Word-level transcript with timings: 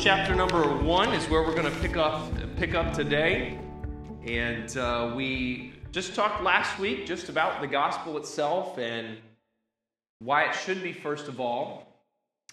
Chapter 0.00 0.34
number 0.34 0.62
one 0.78 1.12
is 1.14 1.28
where 1.30 1.42
we're 1.42 1.54
going 1.54 1.72
to 1.72 1.80
pick 1.80 1.96
up 1.96 2.30
pick 2.56 2.74
up 2.74 2.92
today, 2.92 3.58
and 4.26 4.76
uh, 4.76 5.12
we 5.16 5.72
just 5.92 6.14
talked 6.14 6.42
last 6.42 6.78
week 6.78 7.06
just 7.06 7.28
about 7.28 7.60
the 7.60 7.66
gospel 7.66 8.16
itself 8.18 8.78
and 8.78 9.16
why 10.18 10.44
it 10.44 10.54
should 10.54 10.82
be 10.82 10.92
first 10.92 11.28
of 11.28 11.40
all. 11.40 11.86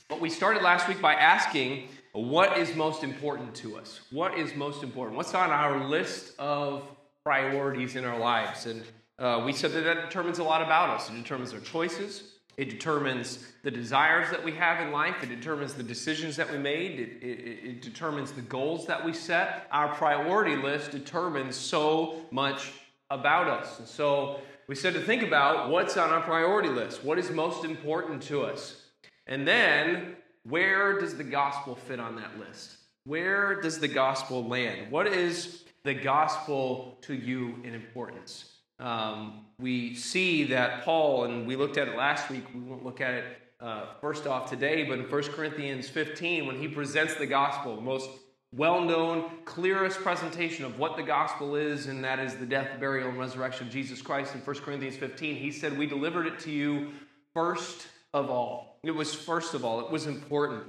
But 0.08 0.22
we 0.22 0.30
started 0.30 0.64
last 0.64 0.88
week 0.88 1.02
by 1.02 1.14
asking 1.14 1.90
what 2.14 2.58
is 2.58 2.76
most 2.76 3.04
important 3.04 3.54
to 3.56 3.78
us. 3.78 4.02
What 4.12 4.38
is 4.38 4.56
most 4.56 4.84
important? 4.84 5.18
What's 5.18 5.34
on 5.34 5.50
our 5.50 5.88
list 5.88 6.34
of 6.40 6.84
priorities 7.24 7.96
in 7.96 8.06
our 8.06 8.20
lives? 8.20 8.66
And 8.66 8.84
uh, 9.20 9.44
we 9.46 9.54
said 9.54 9.72
that 9.74 9.82
that 9.82 10.02
determines 10.02 10.40
a 10.40 10.44
lot 10.44 10.62
about 10.62 10.90
us. 10.90 11.10
It 11.10 11.14
determines 11.14 11.54
our 11.54 11.60
choices. 11.60 12.31
It 12.58 12.70
determines 12.70 13.52
the 13.64 13.72
desires 13.72 14.30
that 14.30 14.44
we 14.44 14.52
have 14.54 14.86
in 14.86 14.92
life. 14.92 15.24
It 15.24 15.30
determines 15.30 15.74
the 15.74 15.84
decisions 15.84 16.36
that 16.36 16.52
we 16.52 16.58
made. 16.58 17.00
It, 17.00 17.24
it, 17.24 17.70
it, 17.70 17.82
determines 17.82 18.32
the 18.32 18.42
goals 18.42 18.86
that 18.88 19.04
we 19.04 19.14
set. 19.14 19.68
Our 19.72 19.94
priority 19.96 20.56
list 20.56 20.92
determines 20.92 21.56
so 21.56 22.26
much 22.30 22.72
about 23.10 23.48
us. 23.48 23.80
And 23.80 23.88
so 23.88 24.42
we 24.68 24.76
said 24.76 24.94
to 24.94 25.02
think 25.02 25.24
about 25.24 25.70
what's 25.70 25.98
on 25.98 26.10
our 26.10 26.22
priority 26.22 26.70
list. 26.70 27.04
What 27.04 27.18
is 27.18 27.32
most 27.32 27.66
important 27.66 28.22
to 28.24 28.44
us? 28.44 28.82
And 29.28 29.48
then 29.48 30.18
where 30.44 31.00
does 31.00 31.18
the 31.18 31.24
gospel 31.24 31.76
fit 31.76 32.00
on 32.00 32.16
that 32.18 32.38
list? 32.40 32.78
Where 33.06 33.60
does 33.62 33.80
the 33.80 33.88
gospel 33.88 34.48
land? 34.48 34.92
What 34.92 35.08
is 35.08 35.64
the 35.84 35.94
gospel 35.94 36.98
to 37.02 37.14
you 37.14 37.60
in 37.64 37.74
importance? 37.74 38.51
Um, 38.82 39.46
we 39.60 39.94
see 39.94 40.46
that 40.46 40.84
Paul, 40.84 41.26
and 41.26 41.46
we 41.46 41.56
looked 41.56 41.78
at 41.78 41.88
it 41.88 41.96
last 41.96 42.30
week, 42.30 42.44
we 42.54 42.60
won't 42.62 42.84
look 42.84 43.00
at 43.00 43.14
it 43.14 43.26
uh, 43.60 43.86
first 44.02 44.26
off 44.26 44.50
today, 44.50 44.84
but 44.84 44.98
in 44.98 45.06
1 45.06 45.24
Corinthians 45.24 45.88
15, 45.88 46.48
when 46.48 46.60
he 46.60 46.68
presents 46.68 47.14
the 47.16 47.28
gospel, 47.28 47.80
most 47.80 48.10
well 48.54 48.82
known, 48.82 49.30
clearest 49.46 50.00
presentation 50.00 50.66
of 50.66 50.80
what 50.80 50.98
the 50.98 51.04
gospel 51.04 51.56
is, 51.56 51.86
and 51.86 52.04
that 52.04 52.20
is 52.20 52.36
the 52.36 52.46
death, 52.46 52.80
burial, 52.80 53.10
and 53.10 53.20
resurrection 53.20 53.68
of 53.68 53.74
Jesus 53.74 54.02
Christ 54.02 54.34
in 54.34 54.42
1 54.42 54.56
Corinthians 54.58 54.98
15, 54.98 55.36
he 55.36 55.52
said, 55.52 55.78
We 55.78 55.86
delivered 55.86 56.26
it 56.26 56.40
to 56.40 56.52
you 56.52 56.92
first 57.34 57.88
of 58.14 58.30
all. 58.30 58.80
It 58.84 58.92
was 58.92 59.14
first 59.14 59.54
of 59.54 59.64
all, 59.64 59.80
it 59.80 59.92
was 59.92 60.08
important. 60.08 60.64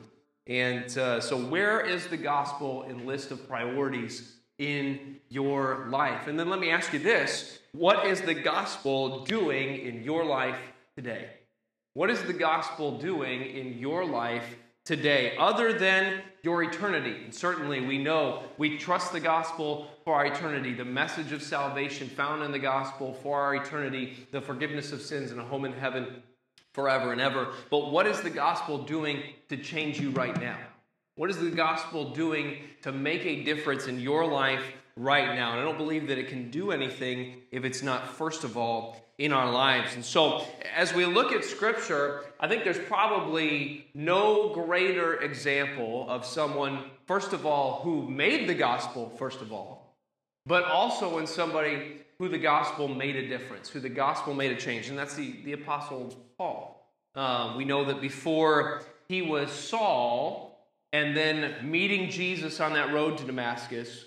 And 0.47 0.97
uh, 0.99 1.21
so, 1.21 1.37
where 1.37 1.81
is 1.81 2.09
the 2.09 2.17
gospel 2.17 2.83
in 2.83 3.07
list 3.07 3.31
of 3.31 3.49
priorities 3.49 4.37
in 4.59 5.17
your 5.29 5.87
life? 5.89 6.27
And 6.27 6.39
then 6.39 6.51
let 6.51 6.61
me 6.61 6.71
ask 6.71 6.93
you 6.93 6.99
this 6.99 7.61
what 7.73 8.07
is 8.07 8.21
the 8.21 8.35
gospel 8.35 9.25
doing 9.25 9.79
in 9.79 10.05
your 10.05 10.25
life 10.25 10.59
today? 10.95 11.31
What 11.95 12.11
is 12.11 12.23
the 12.23 12.33
gospel 12.35 12.99
doing 12.99 13.43
in 13.43 13.79
your 13.79 14.05
life 14.05 14.57
today, 14.85 15.35
other 15.39 15.73
than 15.73 16.21
your 16.43 16.63
eternity? 16.63 17.25
And 17.25 17.35
certainly, 17.35 17.81
we 17.81 17.97
know 17.97 18.43
we 18.59 18.77
trust 18.77 19.13
the 19.13 19.21
gospel 19.21 19.89
for 20.05 20.15
our 20.15 20.27
eternity, 20.27 20.75
the 20.75 20.85
message 20.85 21.33
of 21.33 21.43
salvation 21.43 22.09
found 22.09 22.43
in 22.43 22.53
the 22.53 22.59
gospel 22.59 23.15
for 23.15 23.41
our 23.41 23.55
eternity, 23.55 24.27
the 24.33 24.41
forgiveness 24.41 24.93
of 24.93 25.01
sins 25.01 25.31
and 25.31 25.41
a 25.41 25.45
home 25.45 25.65
in 25.65 25.73
heaven 25.73 26.23
forever 26.75 27.13
and 27.13 27.21
ever. 27.21 27.49
But 27.71 27.91
what 27.91 28.07
is 28.07 28.21
the 28.21 28.31
gospel 28.31 28.79
doing 28.79 29.23
to 29.49 29.57
change 29.57 29.99
you 29.99 30.11
right 30.11 30.39
now? 30.39 30.59
What 31.15 31.31
is 31.31 31.39
the 31.39 31.51
gospel 31.51 32.11
doing 32.11 32.59
to 32.83 32.93
make 32.93 33.25
a 33.25 33.45
difference 33.45 33.87
in 33.87 34.01
your 34.01 34.27
life 34.27 34.63
right 34.97 35.35
now? 35.35 35.53
And 35.53 35.61
I 35.61 35.65
don't 35.65 35.79
believe 35.79 36.09
that 36.09 36.19
it 36.19 36.29
can 36.29 36.51
do 36.51 36.71
anything 36.71 37.43
if 37.51 37.65
it's 37.65 37.83
not, 37.83 38.09
first 38.09 38.45
of 38.45 38.57
all, 38.57 38.97
in 39.19 39.33
our 39.33 39.51
lives. 39.51 39.95
And 39.95 40.05
so, 40.05 40.45
as 40.75 40.93
we 40.95 41.05
look 41.05 41.33
at 41.33 41.45
Scripture, 41.45 42.25
I 42.41 42.49
think 42.49 42.65
there's 42.65 42.79
probably 42.79 43.87
no 43.95 44.53
greater 44.55 45.21
example 45.21 46.07
of 46.09 46.25
someone, 46.25 46.91
first 47.07 47.33
of 47.33 47.47
all, 47.47 47.81
who 47.83 48.09
made 48.09 48.49
the 48.49 48.55
gospel, 48.55 49.13
first 49.19 49.41
of 49.41 49.53
all, 49.53 49.97
but 50.47 50.65
also 50.65 51.19
in 51.19 51.27
somebody 51.27 51.99
who 52.19 52.29
the 52.29 52.39
gospel 52.39 52.89
made 52.89 53.17
a 53.17 53.29
difference, 53.29 53.69
who 53.69 53.81
the 53.81 53.89
gospel 53.89 54.35
made 54.35 54.53
a 54.53 54.57
change. 54.57 54.89
And 54.89 54.99
that's 54.99 55.15
the, 55.15 55.37
the 55.45 55.53
Apostle 55.53 56.15
Paul. 56.39 56.91
Um, 57.15 57.57
we 57.57 57.65
know 57.65 57.85
that 57.85 58.01
before 58.01 58.83
he 59.09 59.23
was 59.23 59.51
Saul, 59.53 60.53
and 60.93 61.17
then 61.17 61.55
meeting 61.71 62.11
Jesus 62.11 62.61
on 62.61 62.75
that 62.75 62.93
road 62.93 63.19
to 63.19 63.25
Damascus, 63.25 64.05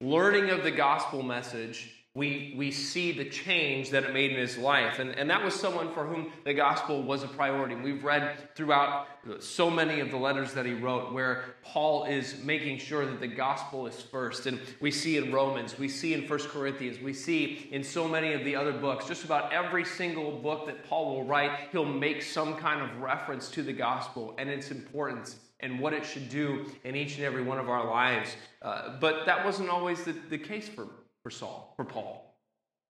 learning 0.00 0.50
of 0.50 0.62
the 0.62 0.70
gospel 0.70 1.22
message, 1.22 1.97
we, 2.14 2.54
we 2.56 2.72
see 2.72 3.12
the 3.12 3.24
change 3.24 3.90
that 3.90 4.02
it 4.02 4.12
made 4.12 4.32
in 4.32 4.38
his 4.38 4.58
life. 4.58 4.98
And, 4.98 5.10
and 5.12 5.30
that 5.30 5.44
was 5.44 5.54
someone 5.54 5.92
for 5.92 6.04
whom 6.04 6.32
the 6.44 6.52
gospel 6.52 7.02
was 7.02 7.22
a 7.22 7.28
priority. 7.28 7.76
We've 7.76 8.02
read 8.02 8.56
throughout 8.56 9.06
so 9.38 9.70
many 9.70 10.00
of 10.00 10.10
the 10.10 10.16
letters 10.16 10.52
that 10.54 10.66
he 10.66 10.72
wrote 10.72 11.12
where 11.12 11.54
Paul 11.62 12.06
is 12.06 12.42
making 12.42 12.78
sure 12.78 13.06
that 13.06 13.20
the 13.20 13.28
gospel 13.28 13.86
is 13.86 14.00
first. 14.00 14.46
And 14.46 14.58
we 14.80 14.90
see 14.90 15.16
in 15.16 15.32
Romans, 15.32 15.78
we 15.78 15.88
see 15.88 16.12
in 16.12 16.26
First 16.26 16.48
Corinthians, 16.48 17.00
we 17.00 17.12
see 17.12 17.68
in 17.70 17.84
so 17.84 18.08
many 18.08 18.32
of 18.32 18.44
the 18.44 18.56
other 18.56 18.72
books, 18.72 19.06
just 19.06 19.24
about 19.24 19.52
every 19.52 19.84
single 19.84 20.32
book 20.38 20.66
that 20.66 20.88
Paul 20.88 21.14
will 21.14 21.24
write, 21.24 21.52
he'll 21.70 21.84
make 21.84 22.22
some 22.22 22.56
kind 22.56 22.82
of 22.82 23.00
reference 23.00 23.48
to 23.50 23.62
the 23.62 23.72
gospel 23.72 24.34
and 24.38 24.48
its 24.50 24.72
importance 24.72 25.36
and 25.60 25.80
what 25.80 25.92
it 25.92 26.04
should 26.04 26.28
do 26.28 26.66
in 26.84 26.94
each 26.94 27.16
and 27.16 27.24
every 27.24 27.42
one 27.42 27.58
of 27.58 27.68
our 27.68 27.88
lives. 27.88 28.36
Uh, 28.62 28.98
but 29.00 29.26
that 29.26 29.44
wasn't 29.44 29.68
always 29.68 30.04
the, 30.04 30.14
the 30.30 30.38
case 30.38 30.68
for, 30.68 30.86
for 31.28 31.32
Saul, 31.32 31.74
for 31.76 31.84
Paul. 31.84 32.24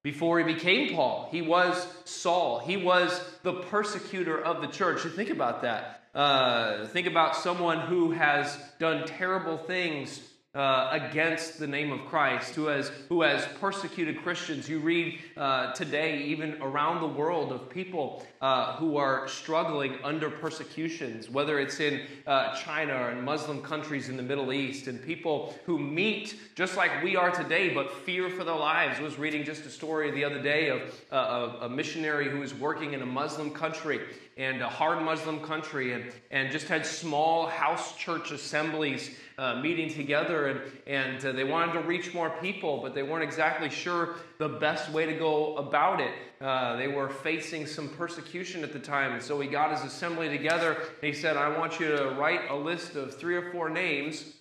Before 0.05 0.39
he 0.39 0.45
became 0.45 0.95
Paul, 0.95 1.29
he 1.33 1.43
was 1.43 1.89
Saul. 2.05 2.61
He 2.61 2.77
was 2.77 3.21
the 3.43 3.55
persecutor 3.55 4.41
of 4.41 4.61
the 4.61 4.69
church. 4.69 5.01
Think 5.01 5.31
about 5.31 5.63
that. 5.63 6.03
Uh, 6.15 6.87
think 6.87 7.09
about 7.09 7.35
someone 7.35 7.81
who 7.81 8.13
has 8.13 8.57
done 8.79 9.09
terrible 9.09 9.59
things 9.59 10.21
uh, 10.59 10.89
against 10.91 11.61
the 11.61 11.67
name 11.69 11.93
of 11.93 12.05
Christ, 12.07 12.57
who 12.57 12.67
has, 12.67 12.91
who 13.09 13.23
has 13.23 13.47
persecuted 13.61 14.21
Christians. 14.25 14.69
You 14.69 14.81
read 14.81 15.21
uh, 15.37 15.73
today, 15.73 16.25
even 16.25 16.61
around 16.61 17.01
the 17.01 17.07
world, 17.07 17.53
of 17.53 17.71
people 17.71 18.27
uh, 18.41 18.75
who 18.75 18.97
are 18.97 19.29
struggling 19.29 19.99
under 20.03 20.29
persecutions, 20.29 21.31
whether 21.31 21.61
it's 21.61 21.79
in 21.79 22.03
uh, 22.27 22.57
China 22.57 22.93
or 22.95 23.11
in 23.13 23.25
Muslim 23.25 23.63
countries 23.63 24.09
in 24.09 24.17
the 24.17 24.23
Middle 24.23 24.53
East, 24.53 24.89
and 24.89 25.01
people 25.01 25.55
who 25.65 25.79
meet 25.79 26.35
just 26.57 26.77
like 26.77 27.05
we 27.05 27.15
are 27.15 27.31
today, 27.31 27.73
but 27.73 27.89
fear 28.05 28.29
for 28.29 28.43
their 28.43 28.57
lives. 28.57 28.99
I 28.99 29.03
was 29.03 29.17
reading 29.17 29.45
just 29.45 29.65
a 29.65 29.71
story 29.71 30.11
the 30.11 30.25
other 30.25 30.43
day 30.43 30.71
of 30.71 30.93
uh, 31.13 31.67
a 31.67 31.69
missionary 31.69 32.29
who 32.29 32.41
was 32.41 32.53
working 32.53 32.95
in 32.95 33.03
a 33.03 33.07
Muslim 33.07 33.53
country 33.53 34.01
and 34.37 34.63
a 34.63 34.69
hard 34.69 35.03
Muslim 35.03 35.41
country 35.41 35.93
and, 35.93 36.13
and 36.31 36.51
just 36.51 36.69
had 36.69 36.87
small 36.87 37.47
house 37.47 37.97
church 37.97 38.31
assemblies 38.31 39.11
uh, 39.39 39.55
meeting 39.61 39.89
together 39.89 40.49
and, 40.49 40.61
and 40.87 41.25
uh, 41.25 41.33
they 41.33 41.45
wanted 41.45 41.73
to 41.73 41.81
reach 41.81 42.13
more 42.13 42.31
people, 42.41 42.81
but 42.83 42.95
they 42.95 43.05
weren't 43.05 43.23
exactly 43.23 43.71
sure 43.71 44.17
the 44.39 44.49
best 44.49 44.91
way 44.91 45.07
to 45.07 45.15
go 45.15 45.57
about 45.57 46.01
it. 46.01 46.13
Uh, 46.41 46.77
they 46.77 46.89
were 46.89 47.09
facing 47.09 47.65
some 47.65 47.89
persecution 47.89 48.65
at 48.65 48.73
the 48.73 48.79
time, 48.79 49.13
and 49.13 49.23
so 49.23 49.39
he 49.41 49.49
got 49.49 49.71
his 49.71 49.83
assembly 49.83 50.29
together 50.29 50.73
and 50.73 51.03
he 51.03 51.13
said, 51.13 51.37
I 51.37 51.57
want 51.57 51.79
you 51.79 51.87
to 51.89 52.17
write 52.19 52.51
a 52.51 52.57
list 52.57 52.97
of 52.97 53.15
three 53.15 53.37
or 53.37 53.51
four 53.53 53.71
names 53.71 54.35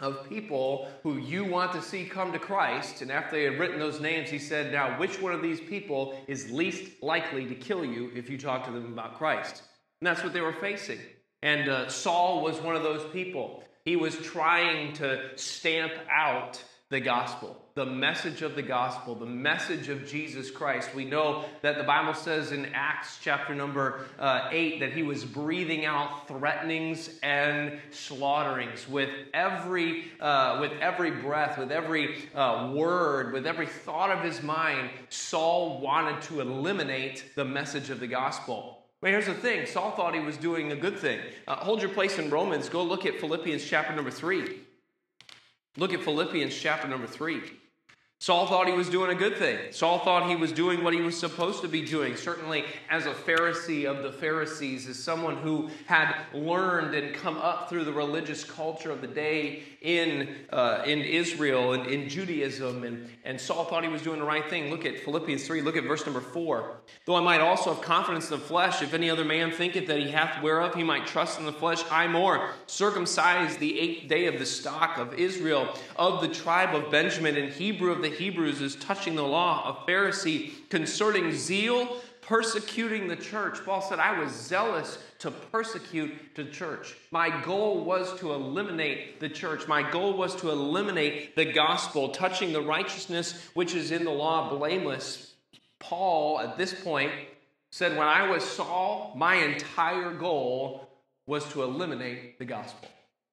of 0.00 0.28
people 0.28 0.88
who 1.02 1.18
you 1.18 1.44
want 1.44 1.72
to 1.72 1.82
see 1.82 2.04
come 2.04 2.32
to 2.32 2.38
Christ. 2.38 3.02
And 3.02 3.10
after 3.10 3.36
they 3.36 3.44
had 3.44 3.58
written 3.58 3.78
those 3.78 4.00
names, 4.00 4.30
he 4.30 4.38
said, 4.38 4.72
Now, 4.72 4.98
which 4.98 5.20
one 5.20 5.32
of 5.32 5.42
these 5.42 5.60
people 5.60 6.18
is 6.28 6.50
least 6.50 7.02
likely 7.02 7.46
to 7.46 7.54
kill 7.54 7.84
you 7.84 8.10
if 8.14 8.30
you 8.30 8.38
talk 8.38 8.64
to 8.66 8.70
them 8.70 8.92
about 8.92 9.18
Christ? 9.18 9.62
And 10.00 10.06
that's 10.06 10.22
what 10.22 10.32
they 10.32 10.40
were 10.40 10.52
facing. 10.52 11.00
And 11.42 11.68
uh, 11.68 11.88
Saul 11.88 12.42
was 12.42 12.60
one 12.60 12.76
of 12.76 12.82
those 12.82 13.10
people. 13.12 13.64
He 13.88 13.96
was 13.96 14.18
trying 14.18 14.92
to 14.96 15.30
stamp 15.36 15.94
out 16.12 16.62
the 16.90 17.00
gospel, 17.00 17.56
the 17.74 17.86
message 17.86 18.42
of 18.42 18.54
the 18.54 18.60
gospel, 18.60 19.14
the 19.14 19.24
message 19.24 19.88
of 19.88 20.06
Jesus 20.06 20.50
Christ. 20.50 20.94
We 20.94 21.06
know 21.06 21.46
that 21.62 21.78
the 21.78 21.84
Bible 21.84 22.12
says 22.12 22.52
in 22.52 22.66
Acts 22.74 23.16
chapter 23.22 23.54
number 23.54 24.04
uh, 24.18 24.50
8 24.50 24.80
that 24.80 24.92
he 24.92 25.02
was 25.02 25.24
breathing 25.24 25.86
out 25.86 26.28
threatenings 26.28 27.18
and 27.22 27.78
slaughterings 27.90 28.86
with 28.86 29.08
every, 29.32 30.04
uh, 30.20 30.58
with 30.60 30.72
every 30.82 31.10
breath, 31.10 31.56
with 31.56 31.72
every 31.72 32.28
uh, 32.34 32.70
word, 32.74 33.32
with 33.32 33.46
every 33.46 33.66
thought 33.66 34.10
of 34.10 34.22
his 34.22 34.42
mind. 34.42 34.90
Saul 35.08 35.80
wanted 35.80 36.20
to 36.24 36.42
eliminate 36.42 37.24
the 37.36 37.44
message 37.46 37.88
of 37.88 38.00
the 38.00 38.06
gospel. 38.06 38.77
But 39.00 39.10
here's 39.10 39.26
the 39.26 39.34
thing 39.34 39.66
Saul 39.66 39.92
thought 39.92 40.14
he 40.14 40.20
was 40.20 40.36
doing 40.36 40.72
a 40.72 40.76
good 40.76 40.98
thing. 40.98 41.20
Uh, 41.46 41.56
hold 41.56 41.80
your 41.80 41.90
place 41.90 42.18
in 42.18 42.30
Romans. 42.30 42.68
Go 42.68 42.82
look 42.82 43.06
at 43.06 43.20
Philippians 43.20 43.64
chapter 43.64 43.94
number 43.94 44.10
3. 44.10 44.60
Look 45.76 45.92
at 45.92 46.02
Philippians 46.02 46.56
chapter 46.58 46.88
number 46.88 47.06
3. 47.06 47.40
Saul 48.20 48.48
thought 48.48 48.66
he 48.66 48.72
was 48.72 48.88
doing 48.88 49.12
a 49.12 49.14
good 49.14 49.36
thing. 49.36 49.56
Saul 49.70 50.00
thought 50.00 50.28
he 50.28 50.34
was 50.34 50.50
doing 50.50 50.82
what 50.82 50.92
he 50.92 51.00
was 51.00 51.16
supposed 51.16 51.62
to 51.62 51.68
be 51.68 51.82
doing. 51.82 52.16
Certainly, 52.16 52.64
as 52.90 53.06
a 53.06 53.12
Pharisee 53.12 53.84
of 53.84 54.02
the 54.02 54.10
Pharisees, 54.10 54.88
as 54.88 54.98
someone 54.98 55.36
who 55.36 55.70
had 55.86 56.12
learned 56.34 56.96
and 56.96 57.14
come 57.14 57.36
up 57.36 57.70
through 57.70 57.84
the 57.84 57.92
religious 57.92 58.42
culture 58.42 58.90
of 58.90 59.00
the 59.02 59.06
day 59.06 59.62
in, 59.82 60.34
uh, 60.50 60.82
in 60.84 60.98
Israel 60.98 61.74
and 61.74 61.86
in 61.86 62.08
Judaism. 62.08 62.82
And, 62.82 63.08
and 63.24 63.40
Saul 63.40 63.64
thought 63.64 63.84
he 63.84 63.88
was 63.88 64.02
doing 64.02 64.18
the 64.18 64.26
right 64.26 64.48
thing. 64.50 64.68
Look 64.68 64.84
at 64.84 64.98
Philippians 64.98 65.46
3, 65.46 65.62
look 65.62 65.76
at 65.76 65.84
verse 65.84 66.04
number 66.04 66.20
4. 66.20 66.76
Though 67.04 67.14
I 67.14 67.20
might 67.20 67.40
also 67.40 67.72
have 67.72 67.84
confidence 67.84 68.30
in 68.32 68.40
the 68.40 68.44
flesh, 68.44 68.82
if 68.82 68.94
any 68.94 69.10
other 69.10 69.24
man 69.24 69.52
thinketh 69.52 69.86
that 69.86 70.00
he 70.00 70.10
hath 70.10 70.42
whereof 70.42 70.74
he 70.74 70.82
might 70.82 71.06
trust 71.06 71.38
in 71.38 71.46
the 71.46 71.52
flesh, 71.52 71.84
I 71.88 72.08
more, 72.08 72.50
circumcised 72.66 73.60
the 73.60 73.78
eighth 73.78 74.08
day 74.08 74.26
of 74.26 74.40
the 74.40 74.46
stock 74.46 74.98
of 74.98 75.14
Israel, 75.14 75.68
of 75.94 76.20
the 76.20 76.28
tribe 76.28 76.74
of 76.74 76.90
Benjamin, 76.90 77.36
and 77.36 77.52
Hebrew 77.52 77.92
of 77.92 78.02
the 78.02 78.07
Hebrews, 78.10 78.60
is 78.60 78.76
touching 78.76 79.14
the 79.14 79.22
law, 79.22 79.66
of 79.66 79.86
Pharisee, 79.86 80.68
concerning 80.68 81.32
zeal, 81.32 82.00
persecuting 82.22 83.08
the 83.08 83.16
church. 83.16 83.64
Paul 83.64 83.80
said, 83.80 83.98
I 83.98 84.20
was 84.20 84.30
zealous 84.32 84.98
to 85.20 85.30
persecute 85.30 86.12
the 86.34 86.44
church. 86.44 86.94
My 87.10 87.30
goal 87.42 87.84
was 87.84 88.18
to 88.20 88.32
eliminate 88.32 89.18
the 89.18 89.30
church. 89.30 89.66
My 89.66 89.88
goal 89.90 90.16
was 90.16 90.36
to 90.36 90.50
eliminate 90.50 91.36
the 91.36 91.52
gospel, 91.52 92.10
touching 92.10 92.52
the 92.52 92.60
righteousness 92.60 93.48
which 93.54 93.74
is 93.74 93.90
in 93.90 94.04
the 94.04 94.10
law 94.10 94.50
blameless. 94.50 95.32
Paul, 95.78 96.40
at 96.40 96.58
this 96.58 96.74
point, 96.74 97.12
said, 97.70 97.96
When 97.96 98.06
I 98.06 98.28
was 98.28 98.44
Saul, 98.44 99.14
my 99.16 99.36
entire 99.36 100.12
goal 100.12 100.88
was 101.26 101.44
to 101.52 101.62
eliminate 101.62 102.38
the 102.38 102.44
gospel. 102.44 102.88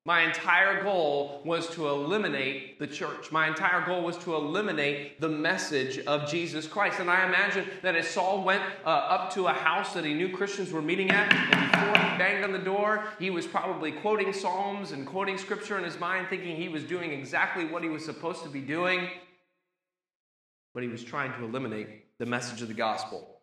My 0.07 0.21
entire 0.21 0.83
goal 0.83 1.41
was 1.43 1.67
to 1.71 1.87
eliminate 1.87 2.77
the 2.77 2.85
church. 2.85 3.31
My 3.31 3.47
entire 3.47 3.83
goal 3.83 4.03
was 4.03 4.15
to 4.19 4.35
eliminate 4.35 5.19
the 5.19 5.27
message 5.27 5.97
of 6.05 6.29
Jesus 6.29 6.67
Christ. 6.67 6.99
And 6.99 7.09
I 7.09 7.27
imagine 7.27 7.65
that 7.81 7.95
as 7.95 8.07
Saul 8.07 8.43
went 8.43 8.61
uh, 8.85 8.89
up 8.89 9.33
to 9.33 9.47
a 9.47 9.51
house 9.51 9.95
that 9.95 10.05
he 10.05 10.13
knew 10.13 10.29
Christians 10.29 10.71
were 10.71 10.83
meeting 10.83 11.09
at, 11.09 11.33
and 11.33 11.71
before 11.71 11.97
he 11.97 12.17
banged 12.19 12.43
on 12.43 12.51
the 12.51 12.59
door, 12.59 13.05
he 13.17 13.31
was 13.31 13.47
probably 13.47 13.93
quoting 13.93 14.31
Psalms 14.31 14.91
and 14.91 15.07
quoting 15.07 15.39
scripture 15.39 15.75
in 15.79 15.83
his 15.83 15.99
mind, 15.99 16.27
thinking 16.29 16.55
he 16.55 16.69
was 16.69 16.83
doing 16.83 17.11
exactly 17.11 17.65
what 17.65 17.81
he 17.81 17.89
was 17.89 18.05
supposed 18.05 18.43
to 18.43 18.49
be 18.49 18.61
doing. 18.61 19.09
But 20.75 20.83
he 20.83 20.89
was 20.89 21.03
trying 21.03 21.33
to 21.33 21.43
eliminate 21.43 22.19
the 22.19 22.27
message 22.27 22.61
of 22.61 22.67
the 22.67 22.75
gospel. 22.75 23.39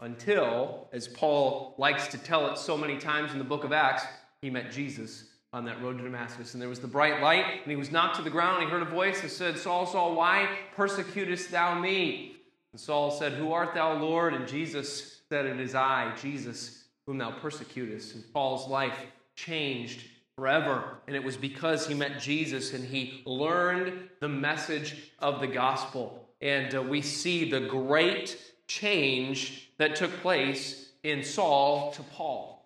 Until, 0.00 0.88
as 0.94 1.08
Paul 1.08 1.74
likes 1.76 2.08
to 2.08 2.16
tell 2.16 2.50
it 2.50 2.56
so 2.56 2.78
many 2.78 2.96
times 2.96 3.32
in 3.32 3.38
the 3.38 3.44
book 3.44 3.64
of 3.64 3.72
Acts, 3.74 4.04
he 4.40 4.48
met 4.48 4.72
Jesus 4.72 5.29
on 5.52 5.64
that 5.64 5.82
road 5.82 5.98
to 5.98 6.04
Damascus. 6.04 6.54
And 6.54 6.62
there 6.62 6.68
was 6.68 6.80
the 6.80 6.86
bright 6.86 7.20
light, 7.20 7.44
and 7.62 7.70
he 7.70 7.76
was 7.76 7.90
knocked 7.90 8.16
to 8.16 8.22
the 8.22 8.30
ground. 8.30 8.62
And 8.62 8.66
he 8.66 8.70
heard 8.70 8.82
a 8.82 8.90
voice 8.90 9.20
that 9.20 9.30
said, 9.30 9.58
Saul, 9.58 9.86
Saul, 9.86 10.14
why 10.14 10.48
persecutest 10.76 11.50
thou 11.50 11.78
me? 11.78 12.36
And 12.72 12.80
Saul 12.80 13.10
said, 13.10 13.32
Who 13.32 13.52
art 13.52 13.74
thou, 13.74 13.98
Lord? 13.98 14.34
And 14.34 14.46
Jesus 14.46 15.22
said, 15.28 15.46
It 15.46 15.58
is 15.58 15.74
I, 15.74 16.14
Jesus, 16.20 16.84
whom 17.06 17.18
thou 17.18 17.32
persecutest. 17.32 18.14
And 18.14 18.32
Paul's 18.32 18.68
life 18.68 18.98
changed 19.34 20.04
forever. 20.36 20.98
And 21.06 21.16
it 21.16 21.24
was 21.24 21.36
because 21.36 21.86
he 21.86 21.94
met 21.94 22.20
Jesus 22.20 22.72
and 22.72 22.84
he 22.84 23.22
learned 23.26 24.08
the 24.20 24.28
message 24.28 25.10
of 25.18 25.40
the 25.40 25.46
gospel. 25.46 26.28
And 26.40 26.74
uh, 26.74 26.82
we 26.82 27.02
see 27.02 27.50
the 27.50 27.60
great 27.60 28.38
change 28.66 29.70
that 29.78 29.96
took 29.96 30.12
place 30.20 30.90
in 31.02 31.24
Saul 31.24 31.92
to 31.92 32.02
Paul. 32.02 32.59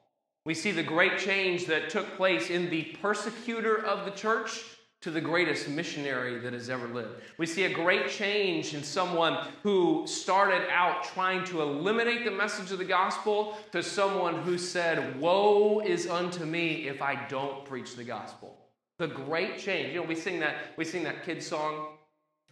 We 0.45 0.53
see 0.55 0.73
the 0.73 0.83
great 0.83 1.19
change 1.19 1.67
that 1.67 1.89
took 1.89 2.17
place 2.17 2.51
in 2.51 2.69
the 2.69 2.97
persecutor 3.01 3.83
of 3.83 4.05
the 4.05 4.11
church 4.11 4.63
to 5.01 5.11
the 5.11 5.21
greatest 5.21 5.69
missionary 5.69 6.39
that 6.39 6.53
has 6.53 6.69
ever 6.69 6.87
lived. 6.87 7.21
We 7.39 7.47
see 7.47 7.65
a 7.65 7.73
great 7.73 8.09
change 8.09 8.75
in 8.75 8.83
someone 8.83 9.49
who 9.63 10.07
started 10.07 10.69
out 10.71 11.05
trying 11.05 11.45
to 11.45 11.63
eliminate 11.63 12.25
the 12.25 12.31
message 12.31 12.73
of 12.73 12.79
the 12.79 12.85
gospel 12.85 13.59
to 13.73 13.83
someone 13.83 14.43
who 14.43 14.59
said, 14.59 15.19
Woe 15.19 15.81
is 15.81 16.07
unto 16.07 16.45
me 16.45 16.89
if 16.89 17.01
I 17.01 17.27
don't 17.29 17.65
preach 17.65 17.97
the 17.97 18.05
gospel. 18.05 18.57
The 18.99 19.09
great 19.09 19.59
change. 19.59 19.95
You 19.95 20.01
know, 20.01 20.07
we 20.07 20.15
sing 20.15 20.41
that, 20.41 20.57
we 20.77 20.85
sing 20.85 21.05
that 21.05 21.25
kid 21.25 21.43
song 21.43 21.97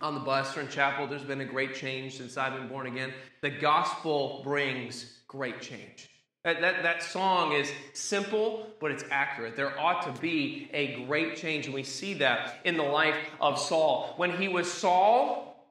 on 0.02 0.14
the 0.14 0.20
bus 0.20 0.56
or 0.56 0.62
in 0.62 0.68
chapel. 0.68 1.06
There's 1.06 1.24
been 1.24 1.40
a 1.42 1.46
great 1.46 1.74
change 1.74 2.16
since 2.16 2.36
I've 2.36 2.54
been 2.54 2.68
born 2.68 2.86
again. 2.86 3.12
The 3.42 3.50
gospel 3.50 4.40
brings 4.44 5.20
great 5.26 5.60
change. 5.60 6.08
That, 6.44 6.60
that, 6.60 6.82
that 6.82 7.02
song 7.04 7.52
is 7.52 7.72
simple, 7.92 8.66
but 8.80 8.90
it's 8.90 9.04
accurate. 9.12 9.54
There 9.54 9.78
ought 9.78 10.02
to 10.12 10.20
be 10.20 10.68
a 10.72 11.04
great 11.06 11.36
change, 11.36 11.66
and 11.66 11.74
we 11.74 11.84
see 11.84 12.14
that 12.14 12.56
in 12.64 12.76
the 12.76 12.82
life 12.82 13.16
of 13.40 13.60
Saul. 13.60 14.14
When 14.16 14.32
he 14.32 14.48
was 14.48 14.70
Saul, 14.70 15.64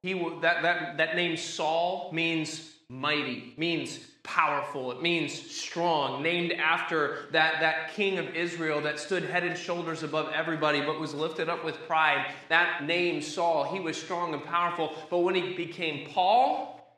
he, 0.00 0.12
that, 0.40 0.62
that, 0.62 0.96
that 0.98 1.16
name 1.16 1.36
Saul 1.36 2.10
means 2.12 2.70
mighty, 2.88 3.54
means 3.56 3.98
powerful, 4.22 4.92
it 4.92 5.02
means 5.02 5.32
strong, 5.32 6.22
named 6.22 6.52
after 6.52 7.26
that, 7.32 7.60
that 7.60 7.92
king 7.94 8.18
of 8.18 8.36
Israel 8.36 8.80
that 8.82 9.00
stood 9.00 9.24
head 9.24 9.42
and 9.42 9.58
shoulders 9.58 10.04
above 10.04 10.30
everybody 10.32 10.80
but 10.80 11.00
was 11.00 11.14
lifted 11.14 11.48
up 11.48 11.64
with 11.64 11.76
pride. 11.88 12.32
That 12.48 12.84
name 12.84 13.22
Saul, 13.22 13.64
he 13.64 13.80
was 13.80 13.96
strong 14.00 14.34
and 14.34 14.44
powerful. 14.44 14.94
But 15.10 15.18
when 15.18 15.34
he 15.34 15.54
became 15.54 16.06
Paul, 16.10 16.96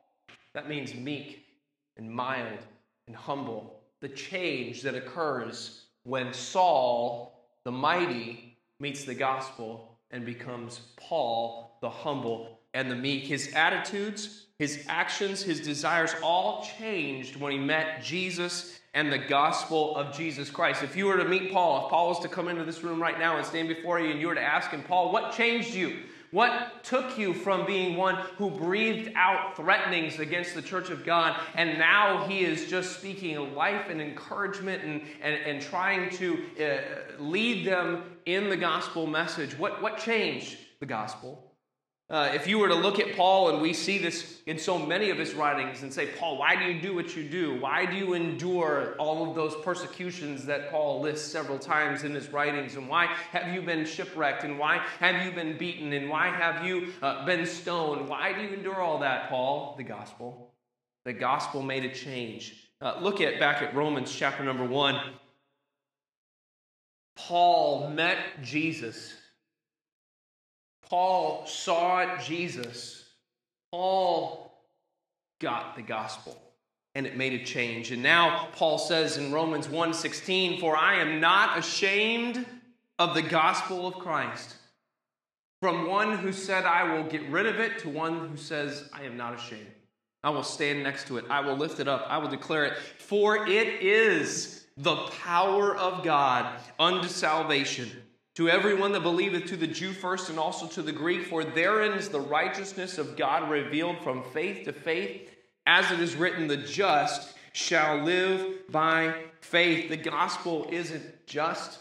that 0.53 0.69
means 0.69 0.95
meek 0.95 1.47
and 1.97 2.11
mild 2.11 2.59
and 3.07 3.17
humble, 3.17 3.81
the 4.01 4.09
change 4.09 4.83
that 4.83 4.95
occurs 4.95 5.87
when 6.05 6.33
Saul, 6.33 7.47
the 7.65 7.73
mighty, 7.73 8.59
meets 8.81 9.05
the 9.05 9.15
gospel 9.15 9.99
and 10.11 10.25
becomes 10.25 10.81
Paul, 10.97 11.79
the 11.81 11.91
humble 11.91 12.59
and 12.75 12.91
the 12.91 12.97
meek. 12.97 13.25
His 13.25 13.53
attitudes, 13.55 14.47
his 14.59 14.85
actions, 14.89 15.43
his 15.43 15.61
desires 15.61 16.15
all 16.23 16.69
changed 16.79 17.37
when 17.37 17.53
he 17.53 17.59
met 17.59 18.03
Jesus 18.03 18.79
and 18.95 19.13
the 19.13 19.19
gospel 19.19 19.97
of 19.97 20.17
Jesus 20.17 20.51
Christ. 20.51 20.83
If 20.83 20.97
you 20.97 21.07
were 21.07 21.17
to 21.17 21.25
meet 21.25 21.53
Paul, 21.53 21.85
if 21.85 21.91
Paul 21.91 22.09
was 22.09 22.21
to 22.21 22.29
come 22.29 22.49
into 22.49 22.65
this 22.65 22.83
room 22.83 23.03
right 23.03 23.19
now 23.19 23.37
and 23.37 23.47
stand 23.47 23.69
before 23.69 24.01
you 24.01 24.11
and 24.11 24.21
you 24.21 24.29
were 24.29 24.35
to 24.35 24.43
ask 24.43 24.71
him, 24.71 24.83
Paul, 24.83 25.13
what 25.13 25.33
changed 25.33 25.75
you? 25.75 25.99
What 26.35 26.83
took 26.83 27.17
you 27.17 27.33
from 27.33 27.65
being 27.65 27.97
one 27.97 28.17
who 28.39 28.51
breathed 28.51 29.13
out 29.15 29.55
threatenings 29.55 30.19
against 30.19 30.57
the 30.57 30.63
church 30.63 30.91
of 30.91 31.05
God, 31.05 31.39
and 31.55 31.79
now 31.79 32.27
he 32.27 32.41
is 32.41 32.69
just 32.69 32.99
speaking 32.99 33.55
life 33.55 33.89
and 33.89 34.03
encouragement 34.03 34.83
and, 34.83 35.03
and, 35.23 35.35
and 35.47 35.63
trying 35.63 36.11
to 36.17 36.43
uh, 36.61 37.23
lead 37.23 37.65
them 37.65 38.17
in 38.27 38.49
the 38.49 38.57
gospel 38.57 39.07
message? 39.07 39.57
What, 39.57 39.81
what 39.81 39.99
changed 39.99 40.59
the 40.81 40.87
gospel? 40.87 41.54
Uh, 42.11 42.31
if 42.35 42.47
you 42.47 42.59
were 42.59 42.69
to 42.69 42.75
look 42.75 43.01
at 43.01 43.17
Paul, 43.17 43.49
and 43.49 43.63
we 43.63 43.73
see 43.73 43.97
this 43.97 44.43
in 44.45 44.59
so 44.59 44.79
many 44.79 45.09
of 45.09 45.17
his 45.17 45.33
writings, 45.33 45.83
and 45.83 45.93
say, 45.93 46.07
Paul, 46.19 46.37
why 46.37 46.55
do 46.55 46.71
you 46.71 46.79
do 46.79 46.95
what 46.95 47.17
you 47.17 47.27
do? 47.27 47.59
Why 47.59 47.87
do 47.87 47.97
you 47.97 48.13
endure 48.13 48.95
all 48.99 49.27
of 49.27 49.35
those 49.35 49.55
persecutions 49.65 50.45
that 50.45 50.71
Paul 50.71 51.01
lists 51.01 51.33
several 51.33 51.59
times 51.59 52.05
in 52.05 52.15
his 52.15 52.29
writings? 52.29 52.77
And 52.77 52.91
why 52.91 53.07
have 53.33 53.55
you 53.55 53.63
been 53.63 53.87
shipwrecked? 53.87 54.45
And 54.45 54.59
why 54.59 54.85
have 55.01 55.25
you 55.25 55.33
been 55.33 55.57
beaten? 55.57 55.95
And 55.95 56.11
why 56.11 56.29
have 56.29 56.67
you 56.67 56.93
uh, 57.01 57.25
been 57.25 57.47
stoned? 57.47 58.07
Why 58.07 58.35
do 58.35 58.43
you 58.43 58.51
endure 58.51 58.83
all 58.83 58.99
that, 58.99 59.31
Paul? 59.31 59.75
The 59.79 59.85
gospel. 59.85 60.53
The 61.07 61.15
gospel 61.15 61.63
made 61.63 61.87
a 61.87 61.95
change. 61.95 62.55
Uh, 62.83 62.99
look 63.01 63.23
at 63.23 63.41
back 63.41 63.63
at 63.63 63.75
Romans 63.75 64.15
chapter 64.15 64.45
number 64.45 64.65
one. 64.65 65.01
Paul 67.17 67.89
met 67.91 68.19
Jesus 68.43 69.15
Paul 70.89 71.47
saw 71.47 72.19
Jesus. 72.19 73.05
Paul 73.71 74.53
got 75.41 75.77
the 75.77 75.83
gospel 75.83 76.41
and 76.95 77.07
it 77.07 77.17
made 77.17 77.33
a 77.33 77.45
change. 77.45 77.91
And 77.91 78.03
now 78.03 78.49
Paul 78.53 78.79
says 78.79 79.17
in 79.17 79.33
Romans 79.33 79.69
1:16, 79.69 80.61
"For 80.61 80.77
I 80.77 80.97
am 80.97 81.21
not 81.21 81.59
ashamed 81.59 82.47
of 82.99 83.15
the 83.15 83.23
gospel 83.23 83.87
of 83.87 83.95
Christ." 83.95 84.57
From 85.61 85.87
one 85.87 86.19
who 86.19 86.33
said, 86.33 86.65
"I 86.65 86.85
will 86.95 87.05
get 87.05 87.23
rid 87.29 87.47
of 87.47 87.59
it," 87.59 87.79
to 87.81 87.89
one 87.89 88.29
who 88.29 88.37
says, 88.37 88.89
"I 88.93 89.03
am 89.03 89.17
not 89.17 89.35
ashamed." 89.35 89.75
I 90.23 90.31
will 90.31 90.45
stand 90.45 90.83
next 90.83 91.09
to 91.09 91.19
it. 91.19 91.25
I 91.29 91.41
will 91.41 91.57
lift 91.57 91.81
it 91.81 91.89
up. 91.89 92.07
I 92.09 92.19
will 92.19 92.29
declare 92.29 92.65
it. 92.65 92.79
For 92.79 93.47
it 93.47 93.83
is 93.83 94.67
the 94.77 94.97
power 95.09 95.77
of 95.77 96.03
God 96.03 96.61
unto 96.79 97.09
salvation 97.09 98.04
to 98.35 98.49
everyone 98.49 98.93
that 98.93 99.03
believeth, 99.03 99.47
to 99.47 99.57
the 99.57 99.67
Jew 99.67 99.93
first 99.93 100.29
and 100.29 100.39
also 100.39 100.67
to 100.69 100.83
the 100.83 100.93
Greek, 100.93 101.27
for 101.27 101.45
therein 101.45 101.93
is 101.93 102.09
the 102.09 102.21
righteousness 102.21 102.99
of 102.99 103.17
God 103.17 103.49
revealed 103.49 103.99
from 104.03 104.25
faith 104.33 104.65
to 104.65 104.73
faith, 104.73 105.31
as 105.67 105.91
it 105.93 106.01
is 106.01 106.17
written, 106.17 106.49
the 106.49 106.57
just 106.57 107.35
shall 107.53 108.03
live 108.03 108.71
by 108.71 109.15
faith. 109.41 109.89
The 109.89 109.97
gospel 109.97 110.67
isn't 110.71 111.27
just 111.27 111.79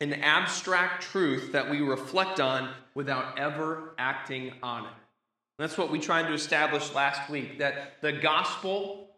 an 0.00 0.14
abstract 0.14 1.02
truth 1.02 1.52
that 1.52 1.70
we 1.70 1.80
reflect 1.80 2.40
on 2.40 2.70
without 2.94 3.38
ever 3.38 3.94
acting 3.98 4.52
on 4.62 4.84
it. 4.84 4.92
That's 5.58 5.76
what 5.76 5.90
we 5.90 5.98
tried 5.98 6.26
to 6.28 6.32
establish 6.32 6.94
last 6.94 7.28
week 7.30 7.58
that 7.58 8.00
the 8.00 8.12
gospel, 8.12 9.08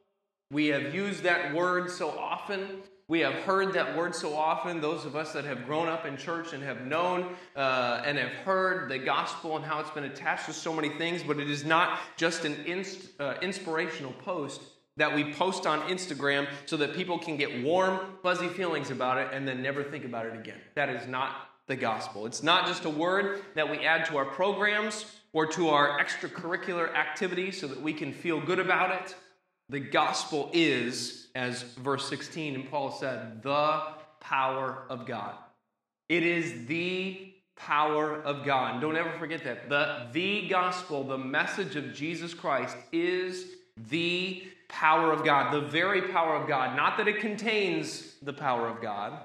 we 0.51 0.69
have 0.69 0.95
used 0.95 1.23
that 1.25 1.55
word 1.55 1.91
so 1.91 2.11
often 2.11 2.83
We 3.13 3.21
have 3.21 3.35
heard 3.35 3.75
that 3.75 3.95
word 3.95 4.15
so 4.15 4.35
often, 4.35 4.81
those 4.81 5.05
of 5.05 5.17
us 5.17 5.35
that 5.35 5.45
have 5.45 5.67
grown 5.67 5.87
up 5.87 6.07
in 6.07 6.17
church 6.17 6.55
and 6.55 6.63
have 6.63 6.87
known 6.87 7.37
uh, 7.55 8.01
and 8.07 8.17
have 8.17 8.31
heard 8.31 8.89
the 8.89 8.99
gospel 8.99 9.55
and 9.55 9.63
how 9.63 9.81
it's 9.81 9.91
been 9.91 10.05
attached 10.05 10.47
to 10.47 10.55
so 10.55 10.73
many 10.73 10.89
things, 10.89 11.23
but 11.23 11.39
it 11.39 11.51
is 11.51 11.63
not 11.63 11.99
just 12.17 12.47
an 12.47 12.55
inst- 12.65 13.09
uh, 13.21 13.35
inspirational 13.43 14.13
post 14.13 14.63
that 14.97 15.15
we 15.15 15.31
post 15.35 15.67
on 15.67 15.81
Instagram 15.91 16.49
so 16.65 16.79
that 16.79 16.95
people 16.95 17.19
can 17.19 17.37
get 17.37 17.63
warm, 17.63 18.01
fuzzy 18.23 18.49
feelings 18.49 18.91
about 18.91 19.19
it 19.19 19.29
and 19.31 19.47
then 19.47 19.61
never 19.61 19.85
think 19.85 20.07
about 20.07 20.25
it 20.25 20.33
again. 20.33 20.63
That 20.75 20.89
is 20.89 21.07
not 21.07 21.51
the 21.67 21.77
gospel. 21.77 22.25
It's 22.25 22.43
not 22.43 22.67
just 22.67 22.87
a 22.87 22.91
word 22.91 23.43
that 23.57 23.71
we 23.71 23.81
add 23.81 24.07
to 24.07 24.17
our 24.17 24.25
programs 24.25 25.05
or 25.35 25.47
to 25.49 25.69
our 25.69 26.01
extracurricular 26.03 26.95
activities 26.95 27.61
so 27.61 27.67
that 27.67 27.83
we 27.83 27.93
can 27.93 28.15
feel 28.15 28.41
good 28.41 28.59
about 28.59 28.91
it. 29.03 29.15
The 29.69 29.81
gospel 29.81 30.51
is, 30.53 31.29
as 31.35 31.63
verse 31.63 32.09
16 32.09 32.55
and 32.55 32.71
Paul 32.71 32.91
said, 32.91 33.43
the 33.43 33.83
power 34.21 34.85
of 34.89 35.07
God. 35.07 35.35
It 36.09 36.23
is 36.23 36.67
the 36.67 37.33
power 37.57 38.21
of 38.23 38.45
God. 38.45 38.81
Don't 38.81 38.97
ever 38.97 39.13
forget 39.19 39.45
that. 39.45 39.69
The, 39.69 40.07
the 40.13 40.49
gospel, 40.49 41.05
the 41.05 41.19
message 41.19 41.77
of 41.77 41.95
Jesus 41.95 42.35
Christ, 42.35 42.77
is 42.93 43.47
the 43.89 44.45
power 44.69 45.13
of 45.13 45.25
God, 45.25 45.53
the 45.53 45.61
very 45.61 46.03
power 46.03 46.37
of 46.37 46.49
God. 46.49 46.77
Not 46.77 46.97
that 46.97 47.09
it 47.09 47.21
contains 47.21 48.15
the 48.23 48.33
power 48.33 48.69
of 48.69 48.81
God, 48.83 49.21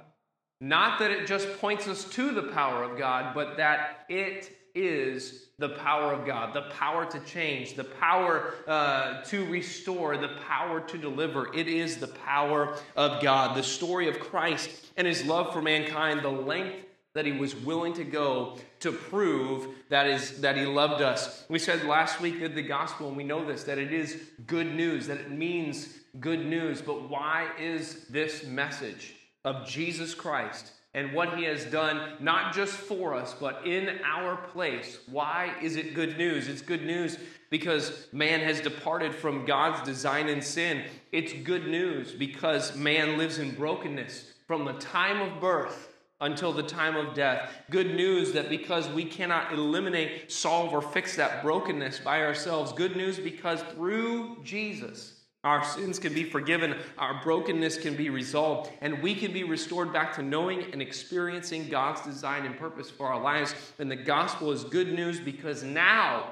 not 0.59 0.99
that 0.99 1.11
it 1.11 1.27
just 1.27 1.59
points 1.59 1.87
us 1.87 2.03
to 2.11 2.33
the 2.33 2.43
power 2.43 2.83
of 2.83 2.97
God, 2.97 3.33
but 3.33 3.57
that 3.57 4.05
it 4.09 4.51
is 4.77 5.47
the 5.59 5.69
power 5.69 6.13
of 6.13 6.25
God, 6.25 6.53
the 6.53 6.69
power 6.73 7.05
to 7.05 7.19
change, 7.21 7.75
the 7.75 7.83
power 7.83 8.53
uh, 8.67 9.23
to 9.23 9.45
restore, 9.45 10.17
the 10.17 10.37
power 10.47 10.79
to 10.81 10.97
deliver. 10.97 11.53
It 11.53 11.67
is 11.67 11.97
the 11.97 12.07
power 12.07 12.77
of 12.95 13.21
God. 13.21 13.57
The 13.57 13.63
story 13.63 14.07
of 14.07 14.19
Christ 14.19 14.69
and 14.95 15.07
his 15.07 15.25
love 15.25 15.51
for 15.51 15.61
mankind, 15.61 16.21
the 16.21 16.29
length 16.29 16.85
that 17.15 17.25
he 17.25 17.31
was 17.31 17.55
willing 17.55 17.93
to 17.93 18.03
go 18.03 18.59
to 18.81 18.91
prove 18.91 19.67
that 19.89 20.05
is 20.05 20.41
that 20.41 20.55
he 20.55 20.65
loved 20.65 21.01
us. 21.01 21.45
We 21.49 21.57
said 21.57 21.83
last 21.85 22.21
week 22.21 22.39
that 22.41 22.53
the 22.53 22.61
gospel, 22.61 23.07
and 23.07 23.17
we 23.17 23.23
know 23.23 23.43
this, 23.43 23.63
that 23.63 23.79
it 23.79 23.91
is 23.91 24.21
good 24.45 24.75
news, 24.75 25.07
that 25.07 25.17
it 25.17 25.31
means 25.31 25.97
good 26.19 26.45
news. 26.45 26.81
But 26.81 27.09
why 27.09 27.49
is 27.59 28.05
this 28.09 28.45
message? 28.45 29.15
of 29.47 29.65
Jesus 29.65 30.13
Christ 30.13 30.73
and 30.93 31.13
what 31.13 31.37
he 31.37 31.43
has 31.43 31.65
done, 31.65 32.13
not 32.19 32.53
just 32.53 32.73
for 32.73 33.13
us, 33.13 33.35
but 33.39 33.65
in 33.65 33.99
our 34.03 34.37
place. 34.37 34.99
Why 35.09 35.53
is 35.61 35.75
it 35.75 35.93
good 35.93 36.17
news? 36.17 36.47
It's 36.47 36.61
good 36.61 36.85
news 36.85 37.17
because 37.49 38.07
man 38.11 38.39
has 38.41 38.61
departed 38.61 39.13
from 39.13 39.45
God's 39.45 39.85
design 39.85 40.27
and 40.27 40.43
sin. 40.43 40.83
It's 41.11 41.33
good 41.33 41.67
news 41.67 42.13
because 42.13 42.75
man 42.75 43.17
lives 43.17 43.37
in 43.37 43.51
brokenness 43.51 44.33
from 44.47 44.65
the 44.65 44.73
time 44.73 45.21
of 45.21 45.39
birth 45.39 45.93
until 46.19 46.51
the 46.51 46.63
time 46.63 46.95
of 46.95 47.13
death. 47.13 47.51
Good 47.69 47.93
news 47.95 48.31
that 48.33 48.49
because 48.49 48.89
we 48.89 49.05
cannot 49.05 49.53
eliminate, 49.53 50.31
solve, 50.31 50.73
or 50.73 50.81
fix 50.81 51.15
that 51.15 51.43
brokenness 51.43 51.99
by 51.99 52.23
ourselves. 52.23 52.71
Good 52.71 52.95
news 52.95 53.19
because 53.19 53.61
through 53.75 54.37
Jesus, 54.43 55.16
our 55.47 55.63
sins 55.63 55.97
can 55.97 56.13
be 56.13 56.25
forgiven, 56.25 56.75
our 56.97 57.21
brokenness 57.23 57.77
can 57.77 57.95
be 57.95 58.09
resolved, 58.09 58.69
and 58.81 59.01
we 59.01 59.15
can 59.15 59.31
be 59.31 59.45
restored 59.45 59.93
back 59.93 60.13
to 60.15 60.21
knowing 60.21 60.65
and 60.73 60.81
experiencing 60.81 61.69
God's 61.69 62.01
design 62.01 62.45
and 62.45 62.57
purpose 62.57 62.89
for 62.89 63.07
our 63.07 63.21
lives. 63.21 63.55
And 63.79 63.89
the 63.89 63.95
gospel 63.95 64.51
is 64.51 64.65
good 64.65 64.93
news 64.93 65.21
because 65.21 65.63
now 65.63 66.31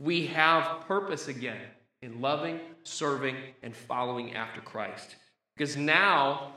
we 0.00 0.26
have 0.28 0.80
purpose 0.86 1.28
again 1.28 1.60
in 2.00 2.22
loving, 2.22 2.58
serving, 2.84 3.36
and 3.62 3.76
following 3.76 4.34
after 4.34 4.62
Christ. 4.62 5.16
Because 5.54 5.76
now 5.76 6.54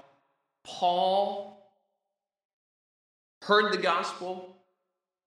Paul 0.63 1.69
heard 3.41 3.73
the 3.73 3.77
gospel, 3.77 4.55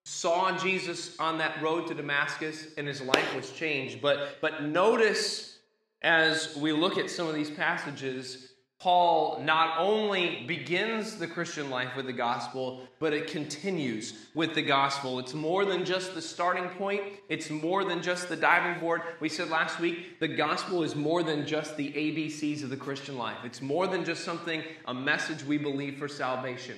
saw 0.06 0.56
Jesus 0.56 1.14
on 1.18 1.36
that 1.38 1.62
road 1.62 1.86
to 1.88 1.94
Damascus, 1.94 2.68
and 2.78 2.88
his 2.88 3.02
life 3.02 3.36
was 3.36 3.52
changed. 3.52 4.00
But, 4.00 4.38
but 4.40 4.62
notice 4.62 5.57
as 6.02 6.56
we 6.56 6.72
look 6.72 6.98
at 6.98 7.10
some 7.10 7.26
of 7.26 7.34
these 7.34 7.50
passages, 7.50 8.48
Paul 8.80 9.40
not 9.42 9.76
only 9.78 10.44
begins 10.46 11.16
the 11.16 11.26
Christian 11.26 11.68
life 11.68 11.96
with 11.96 12.06
the 12.06 12.12
gospel, 12.12 12.86
but 13.00 13.12
it 13.12 13.26
continues 13.26 14.14
with 14.36 14.54
the 14.54 14.62
gospel. 14.62 15.18
It's 15.18 15.34
more 15.34 15.64
than 15.64 15.84
just 15.84 16.14
the 16.14 16.22
starting 16.22 16.68
point, 16.70 17.02
it's 17.28 17.50
more 17.50 17.84
than 17.84 18.02
just 18.02 18.28
the 18.28 18.36
diving 18.36 18.78
board. 18.78 19.02
We 19.18 19.28
said 19.28 19.50
last 19.50 19.80
week 19.80 20.20
the 20.20 20.28
gospel 20.28 20.84
is 20.84 20.94
more 20.94 21.24
than 21.24 21.44
just 21.44 21.76
the 21.76 21.90
ABCs 21.90 22.62
of 22.62 22.70
the 22.70 22.76
Christian 22.76 23.18
life, 23.18 23.38
it's 23.42 23.60
more 23.60 23.88
than 23.88 24.04
just 24.04 24.24
something, 24.24 24.62
a 24.86 24.94
message 24.94 25.42
we 25.42 25.58
believe 25.58 25.98
for 25.98 26.06
salvation. 26.06 26.76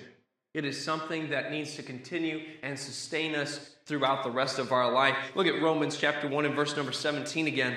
It 0.54 0.64
is 0.64 0.82
something 0.82 1.28
that 1.30 1.50
needs 1.50 1.76
to 1.76 1.82
continue 1.82 2.40
and 2.62 2.78
sustain 2.78 3.34
us 3.34 3.74
throughout 3.84 4.24
the 4.24 4.30
rest 4.30 4.58
of 4.58 4.72
our 4.72 4.90
life. 4.90 5.16
Look 5.34 5.46
at 5.46 5.60
Romans 5.62 5.98
chapter 5.98 6.28
1 6.28 6.46
and 6.46 6.54
verse 6.54 6.74
number 6.76 6.92
17 6.92 7.46
again. 7.46 7.76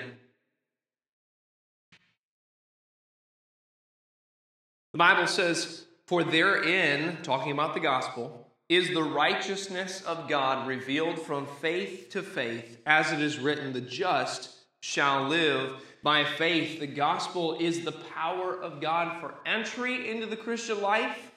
The 4.94 5.00
Bible 5.00 5.26
says, 5.26 5.86
For 6.06 6.24
therein, 6.24 7.18
talking 7.24 7.52
about 7.52 7.74
the 7.74 7.80
gospel, 7.80 8.48
is 8.70 8.94
the 8.94 9.04
righteousness 9.04 10.04
of 10.04 10.30
God 10.30 10.68
revealed 10.68 11.20
from 11.20 11.48
faith 11.48 12.10
to 12.12 12.22
faith, 12.22 12.80
as 12.86 13.12
it 13.12 13.20
is 13.20 13.40
written, 13.40 13.74
the 13.74 13.82
just 13.82 14.52
shall 14.82 15.28
live 15.28 15.84
by 16.04 16.24
faith. 16.24 16.80
The 16.80 16.88
gospel 16.88 17.58
is 17.60 17.84
the 17.84 17.92
power 17.92 18.54
of 18.54 18.82
God 18.82 19.20
for 19.20 19.34
entry 19.48 20.12
into 20.12 20.28
the 20.28 20.38
Christian 20.38 20.80
life, 20.80 21.32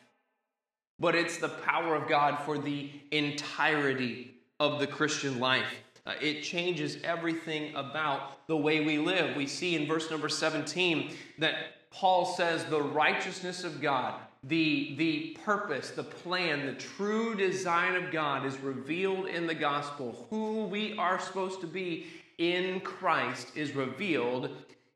but 0.98 1.14
it's 1.14 1.38
the 1.38 1.48
power 1.48 1.94
of 1.94 2.08
God 2.08 2.38
for 2.44 2.58
the 2.58 2.90
entirety 3.10 4.34
of 4.60 4.80
the 4.80 4.86
Christian 4.86 5.40
life. 5.40 5.82
Uh, 6.04 6.12
it 6.20 6.42
changes 6.42 6.98
everything 7.02 7.74
about 7.74 8.46
the 8.48 8.56
way 8.56 8.84
we 8.84 8.98
live. 8.98 9.34
We 9.34 9.46
see 9.46 9.76
in 9.76 9.88
verse 9.88 10.10
number 10.10 10.28
17 10.28 11.14
that 11.38 11.56
Paul 11.96 12.26
says 12.26 12.62
the 12.66 12.82
righteousness 12.82 13.64
of 13.64 13.80
God, 13.80 14.20
the, 14.44 14.94
the 14.98 15.38
purpose, 15.46 15.90
the 15.90 16.04
plan, 16.04 16.66
the 16.66 16.74
true 16.74 17.34
design 17.34 17.94
of 17.94 18.12
God 18.12 18.44
is 18.44 18.58
revealed 18.58 19.28
in 19.28 19.46
the 19.46 19.54
gospel. 19.54 20.26
Who 20.28 20.66
we 20.66 20.94
are 20.98 21.18
supposed 21.18 21.62
to 21.62 21.66
be 21.66 22.06
in 22.36 22.80
Christ 22.80 23.48
is 23.56 23.74
revealed 23.74 24.50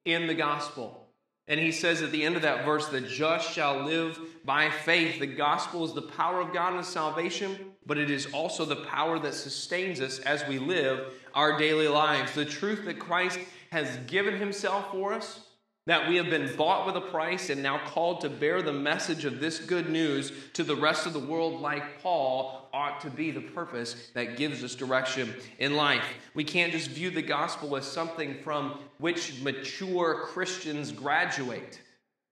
in 0.05 0.27
the 0.27 0.35
gospel. 0.35 1.07
And 1.49 1.59
he 1.59 1.73
says 1.73 2.03
at 2.03 2.13
the 2.13 2.23
end 2.23 2.37
of 2.37 2.43
that 2.43 2.67
verse, 2.67 2.89
the 2.89 3.01
just 3.01 3.51
shall 3.51 3.83
live 3.83 4.21
by 4.45 4.69
faith. 4.69 5.21
The 5.21 5.27
gospel 5.27 5.87
is 5.87 5.95
the 5.95 6.03
power 6.03 6.43
of 6.43 6.53
God 6.53 6.75
and 6.75 6.85
salvation, 6.85 7.73
but 7.87 7.97
it 7.97 8.11
is 8.11 8.27
also 8.35 8.67
the 8.67 8.77
power 8.77 9.19
that 9.21 9.33
sustains 9.33 10.03
us 10.03 10.19
as 10.19 10.47
we 10.47 10.59
live 10.59 11.15
our 11.35 11.59
daily 11.59 11.89
lives. 11.89 12.35
The 12.35 12.45
truth 12.45 12.85
that 12.85 12.99
Christ 12.99 13.39
has 13.73 13.89
given 14.07 14.37
himself 14.37 14.91
for 14.93 15.15
us 15.15 15.41
that 15.87 16.09
we 16.09 16.17
have 16.17 16.27
been 16.27 16.55
bought 16.57 16.87
with 16.87 16.97
a 16.97 17.01
price 17.01 17.51
and 17.51 17.63
now 17.63 17.81
called 17.87 18.21
to 18.21 18.29
bear 18.29 18.63
the 18.63 18.73
message 18.73 19.25
of 19.25 19.41
this 19.41 19.59
good 19.59 19.89
news 19.89 20.33
to 20.53 20.63
the 20.63 20.77
rest 20.77 21.07
of 21.07 21.13
the 21.13 21.19
world, 21.19 21.61
like 21.61 22.03
Paul, 22.03 22.69
ought 22.73 23.01
to 23.01 23.11
be 23.11 23.31
the 23.31 23.41
purpose 23.41 24.11
that 24.15 24.37
gives 24.37 24.63
us 24.63 24.75
direction 24.75 25.35
in 25.59 25.75
life. 25.75 26.05
We 26.35 26.45
can't 26.45 26.71
just 26.71 26.91
view 26.91 27.11
the 27.11 27.23
gospel 27.23 27.77
as 27.77 27.87
something 27.87 28.37
from 28.43 28.79
which 28.99 29.41
mature 29.43 30.27
Christians 30.27 30.93
graduate, 30.93 31.81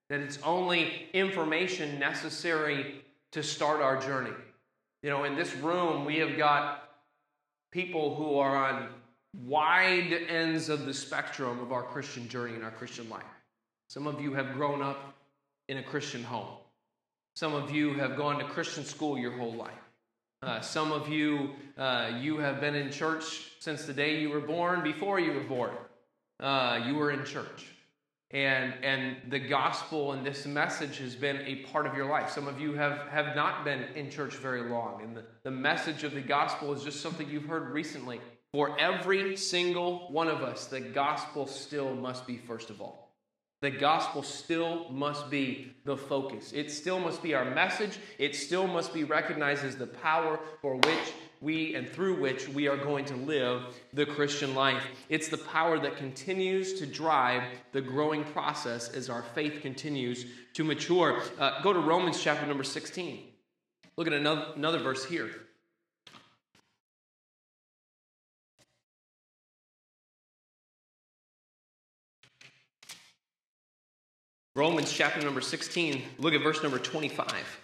that 0.09 0.19
it's 0.19 0.39
only 0.43 1.07
information 1.13 1.99
necessary 1.99 3.03
to 3.31 3.43
start 3.43 3.81
our 3.81 3.99
journey. 3.99 4.33
You 5.01 5.09
know, 5.09 5.23
in 5.23 5.35
this 5.35 5.55
room, 5.55 6.05
we 6.05 6.17
have 6.17 6.37
got 6.37 6.89
people 7.71 8.15
who 8.15 8.37
are 8.37 8.55
on 8.55 8.89
wide 9.45 10.13
ends 10.27 10.69
of 10.69 10.85
the 10.85 10.93
spectrum 10.93 11.59
of 11.59 11.71
our 11.71 11.83
Christian 11.83 12.27
journey 12.27 12.55
and 12.55 12.63
our 12.63 12.71
Christian 12.71 13.09
life. 13.09 13.23
Some 13.89 14.05
of 14.05 14.21
you 14.21 14.33
have 14.35 14.53
grown 14.53 14.83
up 14.83 15.15
in 15.67 15.77
a 15.77 15.83
Christian 15.83 16.23
home. 16.23 16.57
Some 17.35 17.55
of 17.55 17.71
you 17.71 17.95
have 17.95 18.17
gone 18.17 18.37
to 18.37 18.45
Christian 18.45 18.85
school 18.85 19.17
your 19.17 19.31
whole 19.31 19.55
life. 19.55 19.71
Uh, 20.43 20.61
some 20.61 20.91
of 20.91 21.09
you, 21.09 21.49
uh, 21.75 22.11
you 22.21 22.37
have 22.37 22.61
been 22.61 22.75
in 22.75 22.91
church 22.91 23.51
since 23.59 23.85
the 23.85 23.93
day 23.93 24.19
you 24.19 24.29
were 24.29 24.41
born. 24.41 24.83
Before 24.83 25.19
you 25.19 25.33
were 25.33 25.43
born, 25.43 25.71
uh, 26.39 26.83
you 26.85 26.93
were 26.93 27.09
in 27.09 27.25
church. 27.25 27.65
And, 28.29 28.75
and 28.83 29.17
the 29.31 29.39
gospel 29.39 30.11
and 30.11 30.23
this 30.23 30.45
message 30.45 30.99
has 30.99 31.15
been 31.15 31.37
a 31.37 31.55
part 31.71 31.87
of 31.87 31.95
your 31.95 32.07
life. 32.07 32.29
Some 32.29 32.47
of 32.47 32.61
you 32.61 32.73
have, 32.73 33.07
have 33.09 33.35
not 33.35 33.65
been 33.65 33.85
in 33.95 34.11
church 34.11 34.35
very 34.35 34.69
long. 34.69 35.01
And 35.01 35.17
the, 35.17 35.23
the 35.41 35.51
message 35.51 36.03
of 36.03 36.13
the 36.13 36.21
gospel 36.21 36.73
is 36.73 36.83
just 36.83 37.01
something 37.01 37.27
you've 37.27 37.45
heard 37.45 37.71
recently. 37.71 38.21
For 38.53 38.79
every 38.79 39.35
single 39.35 40.11
one 40.11 40.27
of 40.27 40.43
us, 40.43 40.67
the 40.67 40.79
gospel 40.79 41.47
still 41.47 41.95
must 41.95 42.27
be 42.27 42.37
first 42.37 42.69
of 42.69 42.81
all. 42.81 43.08
The 43.61 43.71
gospel 43.71 44.23
still 44.23 44.89
must 44.89 45.29
be 45.29 45.73
the 45.83 45.97
focus. 45.97 46.53
It 46.53 46.71
still 46.71 46.99
must 46.99 47.21
be 47.21 47.33
our 47.33 47.43
message. 47.43 47.99
It 48.17 48.33
still 48.33 48.67
must 48.67 48.93
be 48.93 49.03
recognized 49.03 49.65
as 49.65 49.75
the 49.75 49.87
power 49.87 50.39
for 50.61 50.75
which 50.77 51.13
we 51.41 51.75
and 51.75 51.87
through 51.87 52.21
which 52.21 52.47
we 52.47 52.69
are 52.69 52.77
going 52.77 53.03
to 53.05 53.15
live 53.15 53.63
the 53.93 54.05
Christian 54.05 54.55
life. 54.55 54.83
It's 55.09 55.27
the 55.27 55.37
power 55.37 55.77
that 55.79 55.97
continues 55.97 56.79
to 56.79 56.85
drive 56.85 57.43
the 57.73 57.81
growing 57.81 58.23
process 58.23 58.89
as 58.89 59.09
our 59.09 59.23
faith 59.35 59.61
continues 59.61 60.25
to 60.53 60.63
mature. 60.63 61.21
Uh, 61.37 61.61
go 61.61 61.73
to 61.73 61.79
Romans 61.79 62.21
chapter 62.21 62.45
number 62.45 62.63
16. 62.63 63.25
Look 63.97 64.07
at 64.07 64.13
another, 64.13 64.53
another 64.55 64.79
verse 64.79 65.03
here. 65.03 65.31
Romans 74.59 74.91
chapter 74.91 75.21
number 75.21 75.39
16, 75.39 76.03
look 76.17 76.33
at 76.33 76.43
verse 76.43 76.61
number 76.61 76.77
25. 76.77 77.59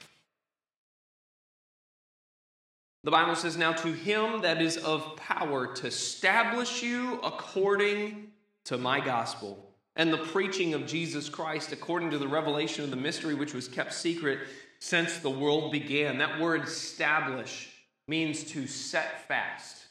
The 3.04 3.12
Bible 3.12 3.36
says, 3.36 3.58
Now 3.58 3.74
to 3.74 3.92
him 3.92 4.44
that 4.44 4.62
is 4.62 4.78
of 4.78 5.18
power 5.18 5.68
to 5.76 5.88
establish 5.88 6.82
you 6.82 7.20
according 7.22 8.32
to 8.64 8.78
my 8.78 9.02
gospel 9.02 9.74
and 9.98 10.14
the 10.14 10.20
preaching 10.20 10.74
of 10.74 10.88
Jesus 10.88 11.28
Christ 11.28 11.74
according 11.74 12.12
to 12.12 12.18
the 12.18 12.30
revelation 12.30 12.86
of 12.86 12.92
the 12.92 12.96
mystery 12.96 13.36
which 13.36 13.54
was 13.54 13.68
kept 13.68 13.94
secret 13.94 14.40
since 14.80 15.20
the 15.20 15.30
world 15.30 15.74
began. 15.74 16.18
That 16.20 16.40
word 16.40 16.64
establish 16.64 17.74
means 18.08 18.46
to 18.52 18.68
set 18.68 19.28
fast, 19.28 19.85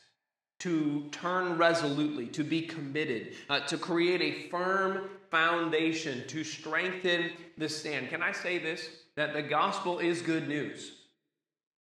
to 0.65 1.07
turn 1.13 1.59
resolutely, 1.59 2.27
to 2.27 2.43
be 2.43 2.63
committed, 2.63 3.35
uh, 3.51 3.61
to 3.61 3.77
create 3.77 4.23
a 4.23 4.49
firm 4.49 5.11
foundation, 5.31 6.27
to 6.27 6.43
strengthen 6.43 7.31
the 7.59 7.69
stand. 7.69 8.09
Can 8.09 8.23
I 8.23 8.33
say 8.33 8.57
this? 8.57 8.89
That 9.15 9.35
the 9.35 9.43
gospel 9.43 9.99
is 9.99 10.23
good 10.23 10.49
news. 10.49 10.93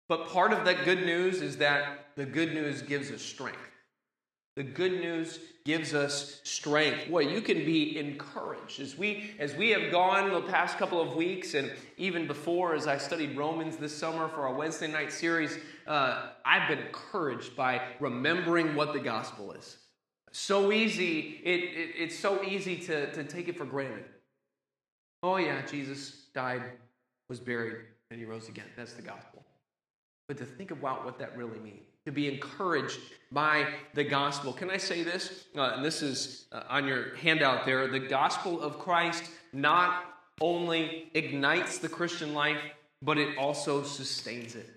But 0.06 0.28
part 0.28 0.52
of 0.52 0.66
that 0.66 0.84
good 0.84 1.06
news 1.06 1.40
is 1.40 1.56
that 1.56 2.10
the 2.14 2.26
good 2.26 2.52
news 2.52 2.82
gives 2.82 3.10
us 3.10 3.22
strength. 3.22 3.67
The 4.58 4.64
good 4.64 5.00
news 5.00 5.38
gives 5.64 5.94
us 5.94 6.40
strength. 6.42 7.08
Boy, 7.08 7.20
you 7.20 7.40
can 7.40 7.58
be 7.58 7.96
encouraged. 7.96 8.80
As 8.80 8.98
we 8.98 9.30
as 9.38 9.54
we 9.54 9.70
have 9.70 9.92
gone 9.92 10.32
the 10.32 10.40
past 10.40 10.78
couple 10.78 11.00
of 11.00 11.14
weeks, 11.14 11.54
and 11.54 11.70
even 11.96 12.26
before, 12.26 12.74
as 12.74 12.88
I 12.88 12.98
studied 12.98 13.36
Romans 13.36 13.76
this 13.76 13.96
summer 13.96 14.26
for 14.26 14.48
our 14.48 14.52
Wednesday 14.52 14.88
night 14.88 15.12
series, 15.12 15.56
uh, 15.86 16.30
I've 16.44 16.68
been 16.68 16.80
encouraged 16.80 17.54
by 17.54 17.82
remembering 18.00 18.74
what 18.74 18.92
the 18.92 18.98
gospel 18.98 19.52
is. 19.52 19.76
So 20.32 20.72
easy, 20.72 21.40
it, 21.44 21.60
it, 21.60 21.94
it's 21.96 22.18
so 22.18 22.42
easy 22.42 22.78
to, 22.78 23.12
to 23.12 23.22
take 23.22 23.46
it 23.46 23.56
for 23.56 23.64
granted. 23.64 24.06
Oh, 25.22 25.36
yeah, 25.36 25.64
Jesus 25.66 26.24
died, 26.34 26.64
was 27.28 27.38
buried, 27.38 27.76
and 28.10 28.18
he 28.18 28.26
rose 28.26 28.48
again. 28.48 28.66
That's 28.76 28.94
the 28.94 29.02
gospel. 29.02 29.44
But 30.26 30.36
to 30.38 30.44
think 30.44 30.72
about 30.72 31.04
what 31.04 31.16
that 31.20 31.36
really 31.36 31.60
means 31.60 31.87
to 32.08 32.12
be 32.12 32.26
encouraged 32.26 32.98
by 33.30 33.66
the 33.92 34.02
gospel. 34.02 34.54
Can 34.54 34.70
I 34.70 34.78
say 34.78 35.02
this? 35.02 35.44
Uh, 35.54 35.74
and 35.76 35.84
this 35.84 36.00
is 36.00 36.46
uh, 36.52 36.62
on 36.70 36.86
your 36.86 37.14
handout 37.16 37.66
there. 37.66 37.86
The 37.86 38.00
gospel 38.00 38.62
of 38.62 38.78
Christ 38.78 39.24
not 39.52 40.04
only 40.40 41.10
ignites 41.12 41.76
the 41.76 41.88
Christian 41.88 42.32
life, 42.32 42.56
but 43.02 43.18
it 43.18 43.36
also 43.36 43.82
sustains 43.82 44.54
it. 44.54 44.70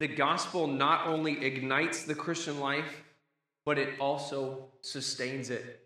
The 0.00 0.08
gospel 0.08 0.66
not 0.66 1.06
only 1.06 1.44
ignites 1.44 2.02
the 2.02 2.14
Christian 2.16 2.58
life, 2.58 3.04
but 3.64 3.78
it 3.78 4.00
also 4.00 4.66
sustains 4.80 5.48
it. 5.50 5.80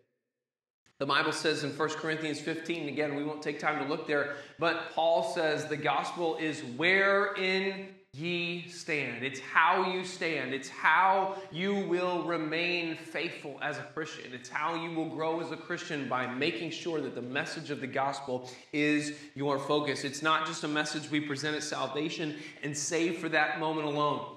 The 0.98 1.06
Bible 1.06 1.32
says 1.32 1.64
in 1.64 1.70
1 1.70 1.88
Corinthians 1.90 2.40
15, 2.40 2.88
again, 2.88 3.14
we 3.14 3.24
won't 3.24 3.42
take 3.42 3.58
time 3.58 3.78
to 3.82 3.88
look 3.88 4.06
there, 4.06 4.36
but 4.58 4.92
Paul 4.94 5.34
says 5.34 5.66
the 5.66 5.76
gospel 5.76 6.36
is 6.36 6.62
wherein 6.78 7.88
ye 8.20 8.68
stand. 8.68 9.24
It's 9.24 9.40
how 9.40 9.92
you 9.92 10.04
stand. 10.04 10.52
It's 10.52 10.68
how 10.68 11.36
you 11.50 11.74
will 11.86 12.24
remain 12.24 12.96
faithful 12.96 13.58
as 13.62 13.78
a 13.78 13.82
Christian. 13.94 14.32
It's 14.32 14.48
how 14.48 14.74
you 14.74 14.92
will 14.94 15.08
grow 15.08 15.40
as 15.40 15.52
a 15.52 15.56
Christian 15.56 16.08
by 16.08 16.26
making 16.26 16.70
sure 16.70 17.00
that 17.00 17.14
the 17.14 17.22
message 17.22 17.70
of 17.70 17.80
the 17.80 17.86
gospel 17.86 18.50
is 18.72 19.14
your 19.34 19.58
focus. 19.58 20.04
It's 20.04 20.22
not 20.22 20.46
just 20.46 20.64
a 20.64 20.68
message 20.68 21.10
we 21.10 21.20
present 21.20 21.56
at 21.56 21.62
salvation 21.62 22.36
and 22.62 22.76
save 22.76 23.18
for 23.18 23.28
that 23.30 23.58
moment 23.58 23.86
alone. 23.86 24.36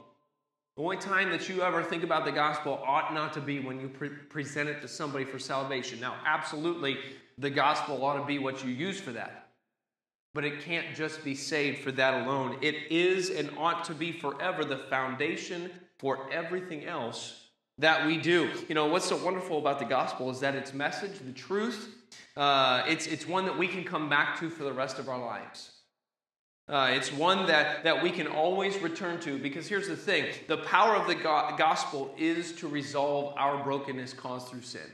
The 0.78 0.84
only 0.84 0.98
time 0.98 1.30
that 1.32 1.50
you 1.50 1.62
ever 1.62 1.84
think 1.84 2.04
about 2.04 2.26
the 2.26 2.32
gospel 2.32 2.82
ought 2.86 3.14
not 3.14 3.34
to 3.34 3.42
be 3.42 3.60
when 3.60 3.80
you 3.80 3.90
pre- 3.90 4.10
present 4.10 4.70
it 4.70 4.82
to 4.82 4.88
somebody 4.88 5.26
for 5.26 5.38
salvation. 5.38 6.00
Now, 6.00 6.16
absolutely, 6.26 6.98
the 7.38 7.50
gospel 7.50 8.04
ought 8.04 8.18
to 8.18 8.26
be 8.26 8.40
what 8.40 8.64
you 8.64 8.72
use 8.72 9.00
for 9.00 9.12
that. 9.12 9.43
But 10.34 10.46
it 10.46 10.62
can't 10.62 10.96
just 10.96 11.24
be 11.24 11.36
saved 11.36 11.80
for 11.80 11.92
that 11.92 12.26
alone. 12.26 12.58
It 12.62 12.76
is 12.92 13.30
and 13.30 13.52
ought 13.58 13.84
to 13.86 13.94
be 13.94 14.12
forever 14.12 14.66
the 14.66 14.78
foundation 14.78 15.70
for 16.00 16.32
everything 16.32 16.86
else 16.86 17.44
that 17.78 18.06
we 18.06 18.18
do. 18.18 18.50
You 18.68 18.76
know, 18.76 18.88
what's 18.88 19.08
so 19.08 19.18
wonderful 19.24 19.58
about 19.58 19.80
the 19.80 19.86
gospel 19.86 20.30
is 20.32 20.40
that 20.40 20.56
its 20.56 20.74
message, 20.74 21.20
the 21.20 21.32
truth, 21.32 21.96
uh, 22.36 22.84
it's, 22.88 23.08
it's 23.08 23.28
one 23.28 23.46
that 23.46 23.58
we 23.58 23.68
can 23.68 23.84
come 23.84 24.10
back 24.10 24.40
to 24.40 24.50
for 24.50 24.64
the 24.64 24.74
rest 24.74 25.00
of 25.00 25.10
our 25.10 25.20
lives. 25.20 25.72
Uh, 26.68 26.92
it's 26.94 27.12
one 27.12 27.46
that, 27.48 27.84
that 27.84 28.02
we 28.02 28.10
can 28.10 28.26
always 28.26 28.78
return 28.80 29.20
to 29.20 29.38
because 29.38 29.68
here's 29.68 29.90
the 29.90 29.98
thing 29.98 30.26
the 30.48 30.58
power 30.58 30.96
of 30.96 31.08
the 31.08 31.16
go- 31.16 31.54
gospel 31.58 32.14
is 32.18 32.54
to 32.54 32.68
resolve 32.68 33.34
our 33.38 33.62
brokenness 33.64 34.14
caused 34.14 34.48
through 34.48 34.62
sin. 34.62 34.90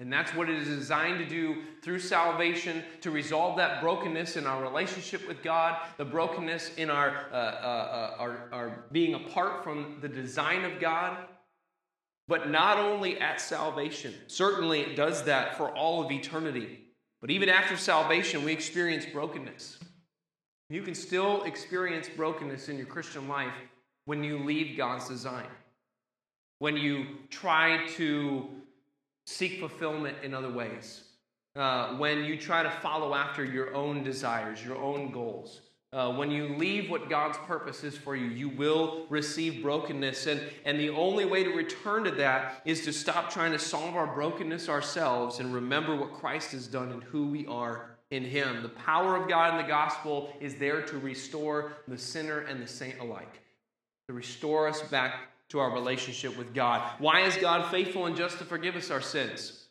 And 0.00 0.12
that's 0.12 0.32
what 0.32 0.48
it 0.48 0.56
is 0.56 0.68
designed 0.68 1.18
to 1.18 1.26
do 1.26 1.62
through 1.82 1.98
salvation 1.98 2.84
to 3.00 3.10
resolve 3.10 3.56
that 3.56 3.80
brokenness 3.80 4.36
in 4.36 4.46
our 4.46 4.62
relationship 4.62 5.26
with 5.26 5.42
God, 5.42 5.76
the 5.96 6.04
brokenness 6.04 6.76
in 6.76 6.88
our, 6.88 7.26
uh, 7.32 7.34
uh, 7.34 7.38
uh, 7.38 8.16
our, 8.18 8.48
our 8.52 8.84
being 8.92 9.14
apart 9.14 9.64
from 9.64 9.98
the 10.00 10.08
design 10.08 10.64
of 10.64 10.78
God. 10.78 11.16
But 12.28 12.48
not 12.48 12.78
only 12.78 13.18
at 13.18 13.40
salvation, 13.40 14.14
certainly 14.28 14.80
it 14.80 14.94
does 14.94 15.24
that 15.24 15.56
for 15.56 15.70
all 15.74 16.04
of 16.04 16.12
eternity. 16.12 16.80
But 17.20 17.30
even 17.30 17.48
after 17.48 17.76
salvation, 17.76 18.44
we 18.44 18.52
experience 18.52 19.04
brokenness. 19.06 19.78
You 20.70 20.82
can 20.82 20.94
still 20.94 21.42
experience 21.44 22.08
brokenness 22.08 22.68
in 22.68 22.76
your 22.76 22.86
Christian 22.86 23.26
life 23.26 23.54
when 24.04 24.22
you 24.22 24.38
leave 24.38 24.76
God's 24.76 25.08
design, 25.08 25.48
when 26.60 26.76
you 26.76 27.06
try 27.30 27.86
to 27.96 28.48
seek 29.28 29.60
fulfillment 29.60 30.16
in 30.22 30.32
other 30.32 30.50
ways. 30.50 31.04
Uh, 31.54 31.94
when 31.96 32.24
you 32.24 32.38
try 32.38 32.62
to 32.62 32.70
follow 32.70 33.14
after 33.14 33.44
your 33.44 33.74
own 33.74 34.02
desires, 34.02 34.64
your 34.64 34.78
own 34.78 35.10
goals. 35.10 35.60
Uh, 35.92 36.12
when 36.12 36.30
you 36.30 36.48
leave 36.56 36.90
what 36.90 37.10
God's 37.10 37.36
purpose 37.38 37.84
is 37.84 37.96
for 37.96 38.16
you, 38.16 38.26
you 38.26 38.48
will 38.48 39.06
receive 39.10 39.62
brokenness. 39.62 40.26
And, 40.26 40.40
and 40.64 40.80
the 40.80 40.90
only 40.90 41.26
way 41.26 41.44
to 41.44 41.50
return 41.50 42.04
to 42.04 42.10
that 42.12 42.62
is 42.64 42.84
to 42.84 42.92
stop 42.92 43.30
trying 43.30 43.52
to 43.52 43.58
solve 43.58 43.96
our 43.96 44.06
brokenness 44.06 44.68
ourselves 44.68 45.40
and 45.40 45.52
remember 45.52 45.94
what 45.94 46.14
Christ 46.14 46.52
has 46.52 46.66
done 46.66 46.90
and 46.90 47.02
who 47.04 47.26
we 47.26 47.46
are 47.46 47.96
in 48.10 48.24
Him. 48.24 48.62
The 48.62 48.70
power 48.70 49.16
of 49.16 49.28
God 49.28 49.52
in 49.52 49.62
the 49.62 49.68
gospel 49.68 50.32
is 50.40 50.54
there 50.54 50.82
to 50.82 50.98
restore 50.98 51.72
the 51.86 51.98
sinner 51.98 52.40
and 52.40 52.62
the 52.62 52.66
saint 52.66 52.98
alike, 52.98 53.42
to 54.08 54.14
restore 54.14 54.68
us 54.68 54.80
back 54.82 55.32
to 55.48 55.58
our 55.58 55.72
relationship 55.72 56.36
with 56.36 56.54
God. 56.54 56.82
Why 56.98 57.22
is 57.22 57.36
God 57.36 57.70
faithful 57.70 58.06
and 58.06 58.16
just 58.16 58.38
to 58.38 58.44
forgive 58.44 58.76
us 58.76 58.90
our 58.90 59.00
sins? 59.00 59.64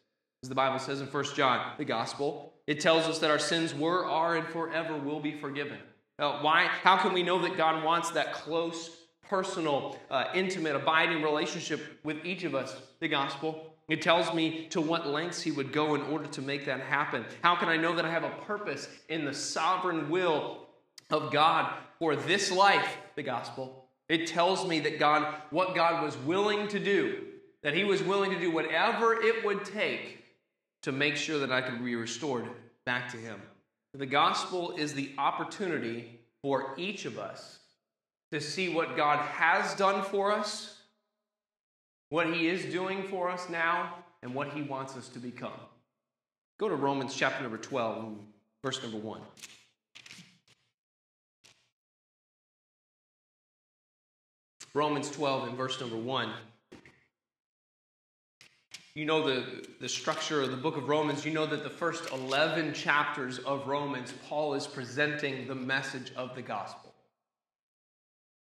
As 0.43 0.49
the 0.49 0.55
Bible 0.55 0.79
says 0.79 1.01
in 1.01 1.07
1 1.07 1.23
John, 1.35 1.73
the 1.77 1.85
gospel, 1.85 2.53
it 2.67 2.79
tells 2.79 3.05
us 3.05 3.19
that 3.19 3.31
our 3.31 3.39
sins 3.39 3.73
were, 3.73 4.05
are, 4.05 4.35
and 4.35 4.47
forever 4.47 4.97
will 4.97 5.19
be 5.19 5.39
forgiven. 5.39 5.77
Now, 6.19 6.43
why? 6.43 6.65
How 6.65 6.97
can 6.97 7.13
we 7.13 7.23
know 7.23 7.41
that 7.41 7.57
God 7.57 7.83
wants 7.83 8.11
that 8.11 8.33
close, 8.33 8.89
personal, 9.23 9.97
uh, 10.09 10.25
intimate, 10.33 10.75
abiding 10.75 11.21
relationship 11.21 11.99
with 12.03 12.25
each 12.25 12.43
of 12.43 12.55
us? 12.55 12.75
The 12.99 13.07
gospel. 13.07 13.73
It 13.87 14.01
tells 14.01 14.33
me 14.33 14.67
to 14.69 14.81
what 14.81 15.07
lengths 15.07 15.41
he 15.41 15.51
would 15.51 15.71
go 15.71 15.95
in 15.95 16.01
order 16.01 16.27
to 16.27 16.41
make 16.41 16.65
that 16.65 16.81
happen. 16.81 17.23
How 17.41 17.55
can 17.55 17.69
I 17.69 17.77
know 17.77 17.95
that 17.95 18.03
I 18.03 18.11
have 18.11 18.25
a 18.25 18.33
purpose 18.45 18.89
in 19.07 19.23
the 19.23 19.33
sovereign 19.33 20.09
will 20.09 20.67
of 21.09 21.31
God 21.31 21.73
for 21.99 22.15
this 22.15 22.51
life? 22.51 22.97
The 23.15 23.23
gospel. 23.23 23.86
It 24.09 24.27
tells 24.27 24.65
me 24.65 24.79
that 24.81 24.99
God, 24.99 25.35
what 25.49 25.75
God 25.75 26.03
was 26.03 26.17
willing 26.17 26.67
to 26.69 26.79
do, 26.79 27.25
that 27.63 27.73
He 27.73 27.83
was 27.83 28.01
willing 28.01 28.31
to 28.31 28.39
do 28.39 28.51
whatever 28.51 29.13
it 29.13 29.43
would 29.45 29.65
take 29.65 30.23
to 30.83 30.91
make 30.91 31.15
sure 31.15 31.39
that 31.39 31.51
I 31.51 31.61
could 31.61 31.83
be 31.83 31.95
restored 31.95 32.47
back 32.85 33.11
to 33.11 33.17
Him. 33.17 33.41
The 33.93 34.05
gospel 34.05 34.75
is 34.77 34.93
the 34.93 35.11
opportunity 35.17 36.19
for 36.41 36.73
each 36.77 37.05
of 37.05 37.17
us 37.17 37.59
to 38.31 38.39
see 38.39 38.69
what 38.69 38.95
God 38.95 39.19
has 39.19 39.73
done 39.75 40.03
for 40.03 40.31
us, 40.31 40.77
what 42.09 42.33
He 42.33 42.47
is 42.47 42.71
doing 42.71 43.03
for 43.03 43.29
us 43.29 43.49
now, 43.49 43.95
and 44.21 44.33
what 44.33 44.49
He 44.49 44.61
wants 44.61 44.95
us 44.95 45.09
to 45.09 45.19
become. 45.19 45.59
Go 46.59 46.69
to 46.69 46.75
Romans 46.75 47.15
chapter 47.15 47.41
number 47.41 47.57
12, 47.57 48.15
verse 48.63 48.81
number 48.81 48.97
1. 48.97 49.21
Romans 54.73 55.09
12 55.09 55.49
and 55.49 55.57
verse 55.57 55.79
number 55.79 55.97
1. 55.97 56.29
You 58.95 59.05
know 59.05 59.27
the, 59.27 59.63
the 59.79 59.87
structure 59.87 60.41
of 60.41 60.49
the 60.49 60.57
book 60.57 60.75
of 60.75 60.89
Romans. 60.89 61.23
You 61.23 61.31
know 61.31 61.45
that 61.45 61.63
the 61.63 61.69
first 61.69 62.11
11 62.11 62.73
chapters 62.73 63.37
of 63.39 63.67
Romans, 63.67 64.11
Paul 64.27 64.55
is 64.55 64.65
presenting 64.65 65.47
the 65.47 65.53
message 65.53 66.11
of 66.15 66.33
the 66.33 66.41
gospel. 66.41 66.93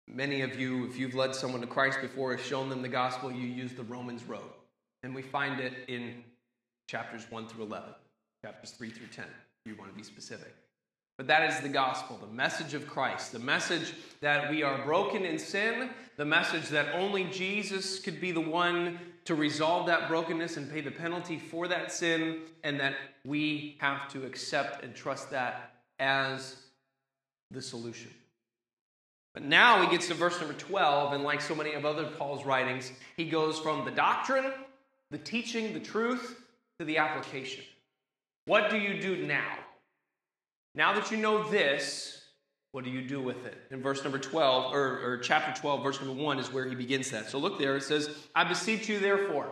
Many 0.09 0.43
of 0.43 0.59
you, 0.59 0.87
if 0.87 0.99
you've 0.99 1.15
led 1.15 1.35
someone 1.35 1.61
to 1.61 1.67
Christ 1.69 2.01
before, 2.01 2.33
have 2.33 2.45
shown 2.45 2.69
them 2.69 2.83
the 2.83 2.89
gospel, 2.89 3.31
you 3.31 3.47
use 3.47 3.73
the 3.75 3.85
Romans 3.85 4.25
road. 4.25 4.51
And 5.05 5.15
we 5.15 5.23
find 5.23 5.61
it 5.61 5.75
in 5.87 6.25
chapters 6.89 7.25
1 7.31 7.47
through 7.47 7.65
11, 7.65 7.91
chapters 8.45 8.73
3 8.73 8.91
through 8.91 9.07
10, 9.07 9.25
if 9.25 9.73
you 9.73 9.79
want 9.79 9.93
to 9.93 9.97
be 9.97 10.03
specific. 10.03 10.55
But 11.19 11.27
that 11.27 11.51
is 11.51 11.61
the 11.61 11.69
gospel, 11.69 12.19
the 12.19 12.33
message 12.33 12.75
of 12.75 12.87
Christ, 12.89 13.33
the 13.33 13.39
message 13.39 13.93
that 14.21 14.51
we 14.51 14.63
are 14.63 14.85
broken 14.85 15.25
in 15.25 15.39
sin, 15.39 15.91
the 16.17 16.25
message 16.25 16.69
that 16.71 16.95
only 16.95 17.25
Jesus 17.25 17.99
could 17.99 18.21
be 18.21 18.33
the 18.33 18.41
one 18.41 18.99
to 19.25 19.35
resolve 19.35 19.87
that 19.87 20.09
brokenness 20.09 20.57
and 20.57 20.71
pay 20.71 20.81
the 20.81 20.91
penalty 20.91 21.39
for 21.39 21.69
that 21.69 21.93
sin, 21.93 22.41
and 22.65 22.81
that 22.81 22.95
we 23.25 23.77
have 23.79 24.09
to 24.13 24.25
accept 24.25 24.83
and 24.83 24.95
trust 24.95 25.31
that 25.31 25.75
as 26.01 26.57
the 27.51 27.63
solution. 27.63 28.11
But 29.35 29.45
now 29.45 29.83
he 29.83 29.91
gets 29.91 30.09
to 30.09 30.15
verse 30.15 30.39
number 30.41 30.55
12, 30.55 31.13
and 31.13 31.25
like 31.25 31.41
so 31.41 31.55
many 31.55 31.73
of 31.75 31.85
other 31.85 32.07
Paul's 32.07 32.45
writings, 32.45 32.91
he 33.17 33.27
goes 33.27 33.59
from 33.59 33.85
the 33.85 33.91
doctrine, 33.91 34.53
the 35.11 35.19
teaching, 35.19 35.73
the 35.73 35.81
truth, 35.81 36.43
to 36.79 36.85
the 36.85 36.99
application. 36.99 37.65
What 38.47 38.71
do 38.71 38.79
you 38.79 39.01
do 39.01 39.25
now? 39.27 39.57
Now 40.75 40.95
that 40.95 41.11
you 41.11 41.19
know 41.19 41.49
this, 41.51 42.23
what 42.73 42.85
do 42.85 42.91
you 42.91 43.03
do 43.03 43.21
with 43.21 43.45
it? 43.45 43.59
In 43.71 43.83
verse 43.83 44.03
number 44.03 44.19
12, 44.19 44.73
or, 44.73 45.01
or 45.05 45.19
chapter 45.19 45.59
12, 45.61 45.83
verse 45.83 46.01
number 46.01 46.21
1 46.23 46.39
is 46.39 46.51
where 46.51 46.67
he 46.67 46.75
begins 46.75 47.11
that. 47.11 47.29
So 47.29 47.39
look 47.39 47.59
there, 47.59 47.77
it 47.77 47.83
says, 47.83 48.17
I 48.35 48.45
beseech 48.45 48.89
you, 48.89 48.99
therefore, 48.99 49.51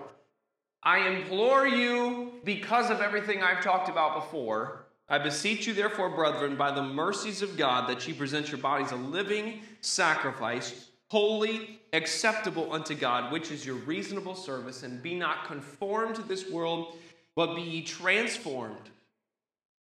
I 0.82 1.08
implore 1.08 1.66
you, 1.66 2.32
because 2.44 2.88
of 2.90 3.02
everything 3.02 3.42
I've 3.42 3.62
talked 3.62 3.90
about 3.90 4.14
before, 4.14 4.86
I 5.10 5.18
beseech 5.18 5.66
you, 5.66 5.74
therefore, 5.74 6.08
brethren, 6.08 6.56
by 6.56 6.70
the 6.70 6.82
mercies 6.82 7.42
of 7.42 7.58
God, 7.58 7.90
that 7.90 8.08
ye 8.08 8.14
present 8.14 8.50
your 8.50 8.60
bodies 8.60 8.92
a 8.92 8.96
living 8.96 9.60
sacrifice, 9.82 10.88
holy, 11.08 11.80
acceptable 11.92 12.72
unto 12.72 12.94
God, 12.94 13.30
which 13.30 13.50
is 13.50 13.66
your 13.66 13.76
reasonable 13.76 14.36
service, 14.36 14.84
and 14.84 15.02
be 15.02 15.14
not 15.14 15.44
conformed 15.44 16.14
to 16.14 16.22
this 16.22 16.48
world, 16.48 16.96
but 17.36 17.54
be 17.56 17.62
ye 17.62 17.82
transformed 17.82 18.88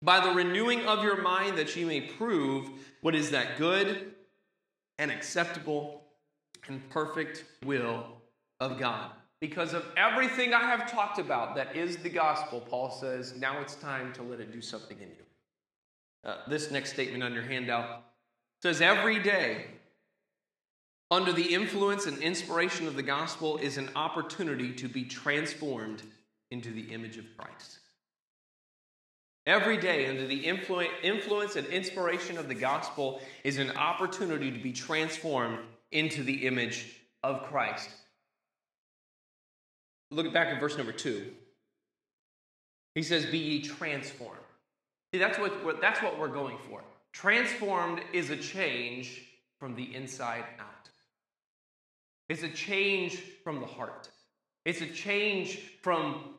by 0.04 0.20
the 0.20 0.34
renewing 0.34 0.86
of 0.86 1.02
your 1.02 1.22
mind, 1.22 1.56
that 1.58 1.74
you 1.74 1.86
may 1.86 2.02
prove 2.02 2.68
what 3.00 3.14
is 3.14 3.30
that 3.30 3.56
good 3.56 4.14
and 4.98 5.10
acceptable 5.10 6.02
and 6.68 6.88
perfect 6.90 7.44
will 7.64 8.04
of 8.60 8.78
God. 8.78 9.10
Because 9.40 9.74
of 9.74 9.84
everything 9.96 10.54
I 10.54 10.62
have 10.62 10.90
talked 10.90 11.18
about 11.18 11.54
that 11.56 11.74
is 11.74 11.96
the 11.96 12.08
gospel, 12.08 12.60
Paul 12.60 12.90
says, 12.90 13.34
now 13.36 13.60
it's 13.60 13.74
time 13.74 14.12
to 14.14 14.22
let 14.22 14.40
it 14.40 14.52
do 14.52 14.62
something 14.62 14.96
in 14.98 15.08
you. 15.08 15.24
Uh, 16.24 16.36
this 16.48 16.70
next 16.70 16.92
statement 16.92 17.22
on 17.22 17.34
your 17.34 17.42
handout 17.42 18.04
says, 18.62 18.80
Every 18.80 19.18
day, 19.18 19.66
under 21.10 21.32
the 21.32 21.54
influence 21.54 22.06
and 22.06 22.16
inspiration 22.18 22.86
of 22.86 22.96
the 22.96 23.02
gospel, 23.02 23.58
is 23.58 23.76
an 23.76 23.90
opportunity 23.94 24.72
to 24.72 24.88
be 24.88 25.04
transformed 25.04 26.02
into 26.50 26.70
the 26.70 26.92
image 26.92 27.18
of 27.18 27.24
Christ. 27.36 27.80
Every 29.46 29.76
day, 29.76 30.06
under 30.08 30.26
the 30.26 30.46
influence 30.46 31.56
and 31.56 31.66
inspiration 31.66 32.38
of 32.38 32.48
the 32.48 32.54
gospel, 32.54 33.20
is 33.42 33.58
an 33.58 33.72
opportunity 33.72 34.50
to 34.50 34.58
be 34.58 34.72
transformed 34.72 35.58
into 35.92 36.22
the 36.22 36.46
image 36.46 37.00
of 37.22 37.42
Christ. 37.42 37.90
Look 40.10 40.32
back 40.32 40.48
at 40.48 40.60
verse 40.60 40.78
number 40.78 40.92
two. 40.92 41.32
He 42.94 43.02
says, 43.02 43.26
Be 43.26 43.38
ye 43.38 43.62
transformed. 43.62 44.38
See, 45.12 45.18
that's 45.18 45.38
what, 45.38 45.80
that's 45.80 46.02
what 46.02 46.18
we're 46.18 46.28
going 46.28 46.56
for. 46.68 46.82
Transformed 47.12 48.00
is 48.12 48.30
a 48.30 48.36
change 48.36 49.22
from 49.60 49.76
the 49.76 49.94
inside 49.94 50.44
out, 50.58 50.88
it's 52.28 52.42
a 52.42 52.48
change 52.48 53.22
from 53.42 53.60
the 53.60 53.66
heart, 53.66 54.08
it's 54.64 54.80
a 54.80 54.86
change 54.86 55.58
from 55.82 56.34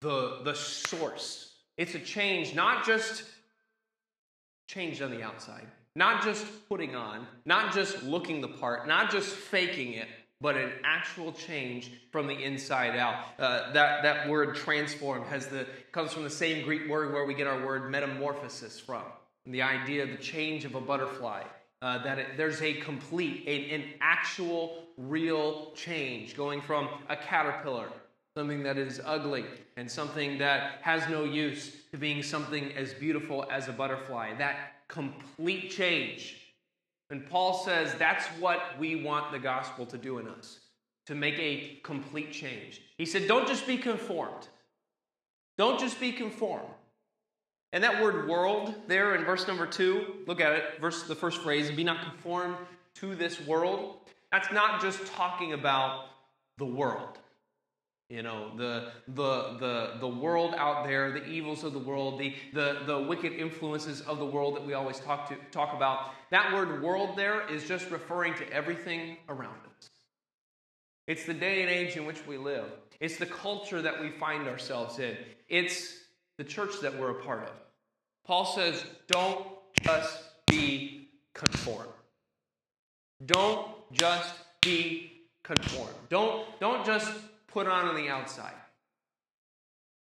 the, 0.00 0.40
the 0.44 0.54
source. 0.54 1.55
It's 1.76 1.94
a 1.94 1.98
change, 1.98 2.54
not 2.54 2.86
just 2.86 3.24
changed 4.68 5.02
on 5.02 5.10
the 5.10 5.22
outside, 5.22 5.66
not 5.94 6.22
just 6.24 6.44
putting 6.68 6.94
on, 6.94 7.26
not 7.44 7.72
just 7.74 8.02
looking 8.02 8.40
the 8.40 8.48
part, 8.48 8.88
not 8.88 9.10
just 9.10 9.28
faking 9.28 9.92
it, 9.92 10.08
but 10.40 10.56
an 10.56 10.70
actual 10.84 11.32
change 11.32 11.92
from 12.12 12.26
the 12.26 12.34
inside 12.34 12.96
out. 12.96 13.24
Uh, 13.38 13.72
that, 13.72 14.02
that 14.02 14.28
word 14.28 14.54
transform 14.54 15.24
has 15.24 15.46
the, 15.46 15.66
comes 15.92 16.12
from 16.12 16.24
the 16.24 16.30
same 16.30 16.64
Greek 16.64 16.88
word 16.88 17.12
where 17.12 17.24
we 17.24 17.34
get 17.34 17.46
our 17.46 17.64
word 17.64 17.90
metamorphosis 17.90 18.78
from. 18.78 19.02
The 19.46 19.62
idea 19.62 20.02
of 20.02 20.10
the 20.10 20.16
change 20.16 20.64
of 20.64 20.74
a 20.74 20.80
butterfly. 20.80 21.42
Uh, 21.82 22.02
that 22.02 22.18
it, 22.18 22.26
there's 22.38 22.62
a 22.62 22.72
complete, 22.74 23.44
a, 23.46 23.70
an 23.74 23.84
actual, 24.00 24.86
real 24.96 25.72
change 25.74 26.34
going 26.34 26.62
from 26.62 26.88
a 27.10 27.16
caterpillar, 27.16 27.88
something 28.36 28.62
that 28.62 28.76
is 28.76 29.00
ugly 29.04 29.44
and 29.76 29.90
something 29.90 30.38
that 30.38 30.78
has 30.82 31.08
no 31.08 31.24
use, 31.24 31.72
to 31.90 31.96
being 31.96 32.22
something 32.22 32.72
as 32.72 32.92
beautiful 32.92 33.46
as 33.50 33.68
a 33.68 33.72
butterfly. 33.72 34.34
That 34.34 34.74
complete 34.88 35.70
change 35.70 36.46
and 37.10 37.28
Paul 37.28 37.54
says 37.54 37.94
that's 37.94 38.26
what 38.40 38.60
we 38.78 38.96
want 38.96 39.30
the 39.30 39.38
gospel 39.38 39.86
to 39.86 39.98
do 39.98 40.18
in 40.18 40.28
us, 40.28 40.58
to 41.06 41.14
make 41.14 41.38
a 41.38 41.78
complete 41.82 42.32
change. 42.32 42.82
He 42.98 43.06
said, 43.06 43.28
don't 43.28 43.46
just 43.46 43.66
be 43.66 43.78
conformed. 43.78 44.48
Don't 45.56 45.78
just 45.78 46.00
be 46.00 46.12
conformed. 46.12 46.68
And 47.72 47.82
that 47.84 48.02
word 48.02 48.28
world 48.28 48.74
there 48.88 49.14
in 49.14 49.24
verse 49.24 49.46
number 49.46 49.66
two, 49.66 50.16
look 50.26 50.40
at 50.40 50.52
it, 50.52 50.80
verse 50.80 51.04
the 51.04 51.14
first 51.14 51.42
phrase, 51.42 51.70
be 51.70 51.84
not 51.84 52.02
conformed 52.02 52.56
to 52.96 53.14
this 53.14 53.40
world. 53.46 53.98
That's 54.32 54.50
not 54.52 54.80
just 54.80 55.06
talking 55.06 55.52
about 55.52 56.06
the 56.58 56.66
world. 56.66 57.18
You 58.08 58.22
know, 58.22 58.56
the, 58.56 58.92
the, 59.08 59.56
the, 59.58 59.94
the 59.98 60.06
world 60.06 60.54
out 60.56 60.86
there, 60.86 61.10
the 61.10 61.26
evils 61.26 61.64
of 61.64 61.72
the 61.72 61.78
world, 61.80 62.20
the, 62.20 62.34
the, 62.54 62.82
the 62.86 63.00
wicked 63.00 63.32
influences 63.32 64.00
of 64.02 64.18
the 64.18 64.26
world 64.26 64.54
that 64.54 64.64
we 64.64 64.74
always 64.74 65.00
talk, 65.00 65.28
to, 65.28 65.36
talk 65.50 65.74
about. 65.74 66.10
That 66.30 66.52
word 66.52 66.82
world 66.82 67.16
there 67.16 67.48
is 67.52 67.66
just 67.66 67.90
referring 67.90 68.34
to 68.34 68.48
everything 68.52 69.16
around 69.28 69.56
us. 69.76 69.90
It's 71.08 71.24
the 71.24 71.34
day 71.34 71.62
and 71.62 71.70
age 71.70 71.96
in 71.96 72.06
which 72.06 72.24
we 72.26 72.36
live, 72.36 72.66
it's 73.00 73.16
the 73.16 73.26
culture 73.26 73.82
that 73.82 74.00
we 74.00 74.10
find 74.10 74.46
ourselves 74.46 75.00
in, 75.00 75.16
it's 75.48 75.96
the 76.38 76.44
church 76.44 76.80
that 76.82 76.96
we're 76.96 77.10
a 77.10 77.22
part 77.22 77.42
of. 77.42 77.54
Paul 78.24 78.44
says, 78.44 78.84
don't 79.08 79.46
just 79.82 80.22
be 80.46 81.08
conformed. 81.34 81.90
Don't 83.24 83.68
just 83.92 84.34
be 84.62 85.12
conformed. 85.42 85.94
Don't, 86.08 86.44
don't 86.60 86.84
just 86.84 87.10
put 87.48 87.66
on 87.66 87.86
on 87.86 87.94
the 87.94 88.08
outside. 88.08 88.54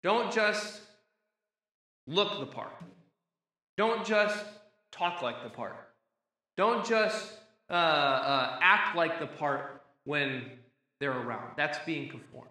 Don't 0.04 0.32
just 0.32 0.82
look 2.08 2.40
the 2.40 2.46
part. 2.46 2.74
Don't 3.78 4.06
just 4.06 4.44
talk 4.92 5.22
like 5.22 5.44
the 5.44 5.50
part. 5.50 5.76
Don't 6.58 6.86
just 6.86 7.34
uh, 7.70 7.74
uh, 7.74 8.60
act 8.62 8.96
like 8.96 9.20
the 9.20 9.28
part 9.28 9.84
when 10.06 10.44
they're 11.00 11.12
around. 11.12 11.52
That's 11.58 11.80
being 11.86 12.10
conformed. 12.10 12.50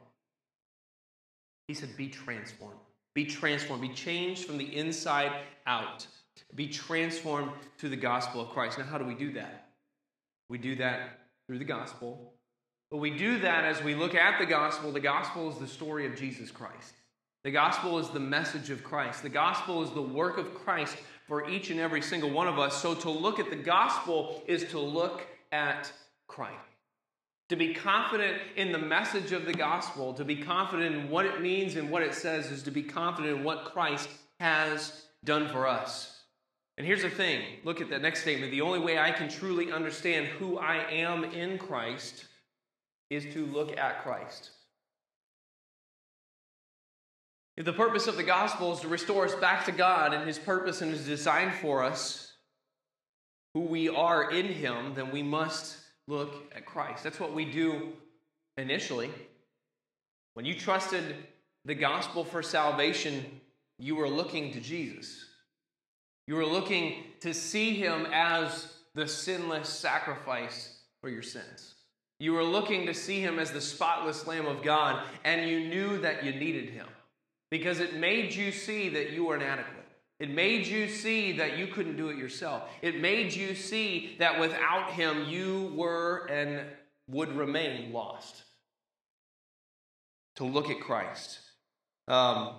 He 1.68 1.74
said, 1.74 1.96
Be 1.96 2.08
transformed. 2.08 2.80
Be 3.14 3.24
transformed. 3.24 3.82
Be 3.82 3.88
changed 3.90 4.44
from 4.44 4.58
the 4.58 4.76
inside 4.76 5.32
out. 5.66 6.06
Be 6.54 6.68
transformed 6.68 7.50
through 7.78 7.90
the 7.90 7.96
gospel 7.96 8.40
of 8.40 8.48
Christ. 8.50 8.78
Now, 8.78 8.84
how 8.84 8.98
do 8.98 9.04
we 9.04 9.14
do 9.14 9.32
that? 9.34 9.68
We 10.48 10.58
do 10.58 10.76
that 10.76 11.20
through 11.46 11.58
the 11.58 11.64
gospel 11.64 12.34
but 12.90 12.98
we 12.98 13.10
do 13.10 13.38
that 13.38 13.64
as 13.64 13.82
we 13.82 13.94
look 13.94 14.14
at 14.14 14.38
the 14.38 14.46
gospel. 14.46 14.90
The 14.90 15.00
gospel 15.00 15.50
is 15.50 15.58
the 15.58 15.66
story 15.66 16.06
of 16.06 16.16
Jesus 16.16 16.50
Christ. 16.50 16.94
The 17.44 17.50
gospel 17.50 17.98
is 17.98 18.10
the 18.10 18.20
message 18.20 18.70
of 18.70 18.82
Christ. 18.82 19.22
The 19.22 19.28
gospel 19.28 19.82
is 19.82 19.90
the 19.90 20.02
work 20.02 20.38
of 20.38 20.54
Christ 20.54 20.96
for 21.26 21.48
each 21.48 21.70
and 21.70 21.78
every 21.78 22.02
single 22.02 22.30
one 22.30 22.48
of 22.48 22.58
us. 22.58 22.82
So 22.82 22.94
to 22.94 23.10
look 23.10 23.38
at 23.38 23.48
the 23.48 23.56
gospel 23.56 24.42
is 24.46 24.64
to 24.70 24.80
look 24.80 25.26
at 25.52 25.90
Christ. 26.26 26.56
To 27.48 27.56
be 27.56 27.72
confident 27.72 28.38
in 28.56 28.72
the 28.72 28.78
message 28.78 29.32
of 29.32 29.46
the 29.46 29.54
gospel, 29.54 30.12
to 30.14 30.24
be 30.24 30.36
confident 30.36 30.94
in 30.94 31.10
what 31.10 31.26
it 31.26 31.40
means 31.40 31.76
and 31.76 31.90
what 31.90 32.02
it 32.02 32.14
says, 32.14 32.50
is 32.50 32.62
to 32.64 32.70
be 32.70 32.82
confident 32.82 33.38
in 33.38 33.44
what 33.44 33.64
Christ 33.64 34.08
has 34.38 35.06
done 35.24 35.48
for 35.48 35.66
us. 35.66 36.24
And 36.76 36.86
here's 36.86 37.02
the 37.02 37.10
thing 37.10 37.42
look 37.64 37.80
at 37.80 37.90
that 37.90 38.02
next 38.02 38.22
statement. 38.22 38.52
The 38.52 38.60
only 38.60 38.78
way 38.78 38.98
I 38.98 39.10
can 39.12 39.28
truly 39.28 39.72
understand 39.72 40.26
who 40.26 40.58
I 40.58 40.76
am 40.90 41.24
in 41.24 41.58
Christ 41.58 42.24
is 43.10 43.24
to 43.34 43.44
look 43.46 43.76
at 43.76 44.02
Christ. 44.02 44.50
If 47.56 47.66
the 47.66 47.72
purpose 47.72 48.06
of 48.06 48.16
the 48.16 48.22
gospel 48.22 48.72
is 48.72 48.80
to 48.80 48.88
restore 48.88 49.26
us 49.26 49.34
back 49.34 49.66
to 49.66 49.72
God 49.72 50.14
and 50.14 50.26
his 50.26 50.38
purpose 50.38 50.80
and 50.80 50.90
his 50.90 51.04
design 51.04 51.52
for 51.60 51.82
us, 51.82 52.32
who 53.52 53.60
we 53.60 53.88
are 53.88 54.30
in 54.30 54.46
him, 54.46 54.94
then 54.94 55.10
we 55.10 55.22
must 55.22 55.76
look 56.06 56.34
at 56.54 56.64
Christ. 56.64 57.02
That's 57.02 57.20
what 57.20 57.34
we 57.34 57.44
do 57.44 57.92
initially. 58.56 59.10
When 60.34 60.46
you 60.46 60.54
trusted 60.54 61.16
the 61.64 61.74
gospel 61.74 62.24
for 62.24 62.42
salvation, 62.42 63.40
you 63.78 63.96
were 63.96 64.08
looking 64.08 64.52
to 64.52 64.60
Jesus. 64.60 65.26
You 66.26 66.36
were 66.36 66.46
looking 66.46 67.02
to 67.20 67.34
see 67.34 67.74
him 67.74 68.06
as 68.12 68.72
the 68.94 69.08
sinless 69.08 69.68
sacrifice 69.68 70.78
for 71.00 71.10
your 71.10 71.22
sins. 71.22 71.74
You 72.20 72.34
were 72.34 72.44
looking 72.44 72.84
to 72.84 72.92
see 72.92 73.20
him 73.20 73.38
as 73.38 73.50
the 73.50 73.62
spotless 73.62 74.26
Lamb 74.26 74.46
of 74.46 74.62
God, 74.62 75.02
and 75.24 75.48
you 75.48 75.60
knew 75.68 75.98
that 76.02 76.22
you 76.22 76.32
needed 76.32 76.68
him 76.68 76.86
because 77.50 77.80
it 77.80 77.96
made 77.96 78.34
you 78.34 78.52
see 78.52 78.90
that 78.90 79.10
you 79.10 79.24
were 79.24 79.36
inadequate. 79.36 79.86
It 80.18 80.28
made 80.28 80.66
you 80.66 80.86
see 80.86 81.32
that 81.38 81.56
you 81.56 81.66
couldn't 81.66 81.96
do 81.96 82.10
it 82.10 82.18
yourself. 82.18 82.68
It 82.82 83.00
made 83.00 83.32
you 83.32 83.54
see 83.54 84.16
that 84.18 84.38
without 84.38 84.90
him, 84.92 85.30
you 85.30 85.72
were 85.74 86.26
and 86.26 86.66
would 87.08 87.34
remain 87.34 87.90
lost. 87.90 88.42
To 90.36 90.44
look 90.44 90.68
at 90.68 90.78
Christ. 90.78 91.40
Um, 92.06 92.56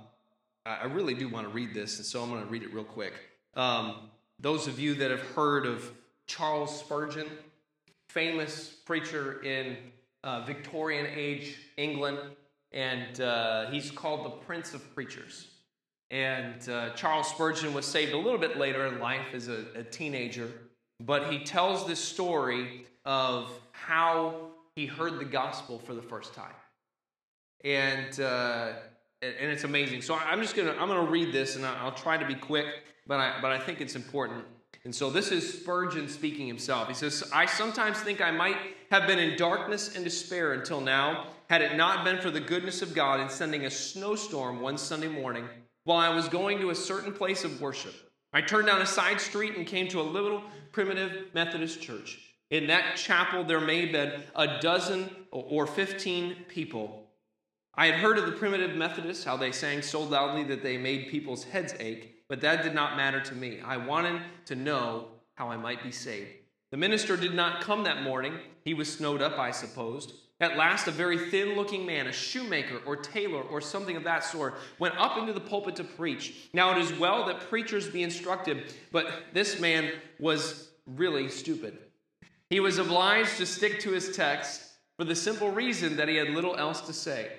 I 0.65 0.85
really 0.85 1.13
do 1.13 1.29
want 1.29 1.47
to 1.47 1.53
read 1.53 1.75
this, 1.75 1.97
and 1.97 2.05
so 2.05 2.23
I'm 2.23 2.31
going 2.31 2.43
to 2.43 2.49
read 2.49 2.63
it 2.63 2.73
real 2.73 2.83
quick. 2.83 3.13
Um, 3.53 4.09
those 4.39 4.67
of 4.67 4.79
you 4.79 4.95
that 4.95 5.11
have 5.11 5.21
heard 5.21 5.67
of 5.67 5.91
Charles 6.25 6.79
Spurgeon, 6.79 7.27
famous 8.13 8.69
preacher 8.85 9.41
in 9.43 9.77
uh, 10.23 10.41
Victorian 10.45 11.07
age 11.15 11.57
England, 11.77 12.19
and 12.71 13.21
uh, 13.21 13.69
he's 13.71 13.89
called 13.89 14.25
the 14.25 14.29
Prince 14.29 14.73
of 14.73 14.93
Preachers. 14.93 15.47
And 16.09 16.67
uh, 16.69 16.89
Charles 16.89 17.29
Spurgeon 17.29 17.73
was 17.73 17.85
saved 17.85 18.11
a 18.11 18.17
little 18.17 18.37
bit 18.37 18.57
later 18.57 18.85
in 18.87 18.99
life 18.99 19.33
as 19.33 19.47
a, 19.47 19.65
a 19.75 19.83
teenager, 19.83 20.51
but 20.99 21.31
he 21.31 21.39
tells 21.39 21.87
this 21.87 21.99
story 21.99 22.85
of 23.05 23.49
how 23.71 24.49
he 24.75 24.85
heard 24.85 25.19
the 25.19 25.25
gospel 25.25 25.79
for 25.79 25.93
the 25.93 26.01
first 26.01 26.33
time. 26.33 26.53
And, 27.63 28.19
uh, 28.19 28.73
and 29.21 29.51
it's 29.51 29.63
amazing. 29.63 30.01
So 30.01 30.15
I'm 30.15 30.41
just 30.41 30.55
gonna 30.55 30.71
I'm 30.71 30.87
gonna 30.87 31.09
read 31.09 31.31
this, 31.31 31.55
and 31.55 31.65
I'll 31.65 31.93
try 31.93 32.17
to 32.17 32.25
be 32.25 32.35
quick, 32.35 32.65
but 33.07 33.19
I 33.19 33.39
but 33.39 33.51
I 33.51 33.59
think 33.59 33.79
it's 33.79 33.95
important. 33.95 34.43
And 34.83 34.93
so 34.93 35.11
this 35.11 35.31
is 35.31 35.61
Spurgeon 35.61 36.09
speaking 36.09 36.47
himself. 36.47 36.87
He 36.87 36.93
says, 36.95 37.23
I 37.31 37.45
sometimes 37.45 37.99
think 37.99 38.19
I 38.19 38.31
might 38.31 38.57
have 38.89 39.05
been 39.05 39.19
in 39.19 39.37
darkness 39.37 39.95
and 39.95 40.03
despair 40.03 40.53
until 40.53 40.81
now, 40.81 41.27
had 41.49 41.61
it 41.61 41.77
not 41.77 42.03
been 42.03 42.19
for 42.19 42.31
the 42.31 42.39
goodness 42.39 42.81
of 42.81 42.95
God 42.95 43.19
in 43.19 43.29
sending 43.29 43.65
a 43.65 43.71
snowstorm 43.71 44.59
one 44.59 44.77
Sunday 44.77 45.07
morning 45.07 45.47
while 45.83 45.99
I 45.99 46.15
was 46.15 46.27
going 46.27 46.59
to 46.59 46.71
a 46.71 46.75
certain 46.75 47.13
place 47.13 47.43
of 47.43 47.61
worship. 47.61 47.93
I 48.33 48.41
turned 48.41 48.67
down 48.67 48.81
a 48.81 48.85
side 48.85 49.21
street 49.21 49.55
and 49.55 49.67
came 49.67 49.87
to 49.89 50.01
a 50.01 50.03
little 50.03 50.41
primitive 50.71 51.27
Methodist 51.33 51.81
church. 51.81 52.19
In 52.49 52.67
that 52.67 52.95
chapel, 52.95 53.43
there 53.43 53.61
may 53.61 53.81
have 53.81 53.91
been 53.91 54.23
a 54.35 54.59
dozen 54.61 55.09
or 55.31 55.67
15 55.67 56.35
people. 56.47 57.07
I 57.75 57.85
had 57.85 57.95
heard 57.95 58.17
of 58.17 58.25
the 58.25 58.33
primitive 58.33 58.75
Methodists, 58.75 59.23
how 59.23 59.37
they 59.37 59.51
sang 59.51 59.81
so 59.81 60.01
loudly 60.01 60.43
that 60.45 60.63
they 60.63 60.77
made 60.77 61.09
people's 61.09 61.43
heads 61.43 61.73
ache. 61.79 62.20
But 62.31 62.39
that 62.39 62.63
did 62.63 62.73
not 62.73 62.95
matter 62.95 63.19
to 63.19 63.35
me. 63.35 63.59
I 63.59 63.75
wanted 63.75 64.21
to 64.45 64.55
know 64.55 65.09
how 65.35 65.49
I 65.49 65.57
might 65.57 65.83
be 65.83 65.91
saved. 65.91 66.29
The 66.71 66.77
minister 66.77 67.17
did 67.17 67.33
not 67.33 67.59
come 67.59 67.83
that 67.83 68.03
morning. 68.03 68.39
He 68.63 68.73
was 68.73 68.89
snowed 68.89 69.21
up, 69.21 69.37
I 69.37 69.51
supposed. 69.51 70.13
At 70.39 70.55
last, 70.55 70.87
a 70.87 70.91
very 70.91 71.29
thin 71.29 71.57
looking 71.57 71.85
man, 71.85 72.07
a 72.07 72.13
shoemaker 72.13 72.79
or 72.85 72.95
tailor 72.95 73.41
or 73.41 73.59
something 73.59 73.97
of 73.97 74.05
that 74.05 74.23
sort, 74.23 74.53
went 74.79 74.97
up 74.97 75.17
into 75.17 75.33
the 75.33 75.41
pulpit 75.41 75.75
to 75.75 75.83
preach. 75.83 76.47
Now, 76.53 76.71
it 76.71 76.77
is 76.77 76.97
well 76.97 77.25
that 77.25 77.49
preachers 77.49 77.89
be 77.89 78.01
instructed, 78.01 78.75
but 78.93 79.11
this 79.33 79.59
man 79.59 79.91
was 80.17 80.69
really 80.85 81.27
stupid. 81.27 81.79
He 82.49 82.61
was 82.61 82.77
obliged 82.77 83.35
to 83.39 83.45
stick 83.45 83.81
to 83.81 83.91
his 83.91 84.15
text 84.15 84.61
for 84.97 85.03
the 85.03 85.15
simple 85.15 85.51
reason 85.51 85.97
that 85.97 86.07
he 86.07 86.15
had 86.15 86.29
little 86.29 86.55
else 86.55 86.79
to 86.79 86.93
say. 86.93 87.29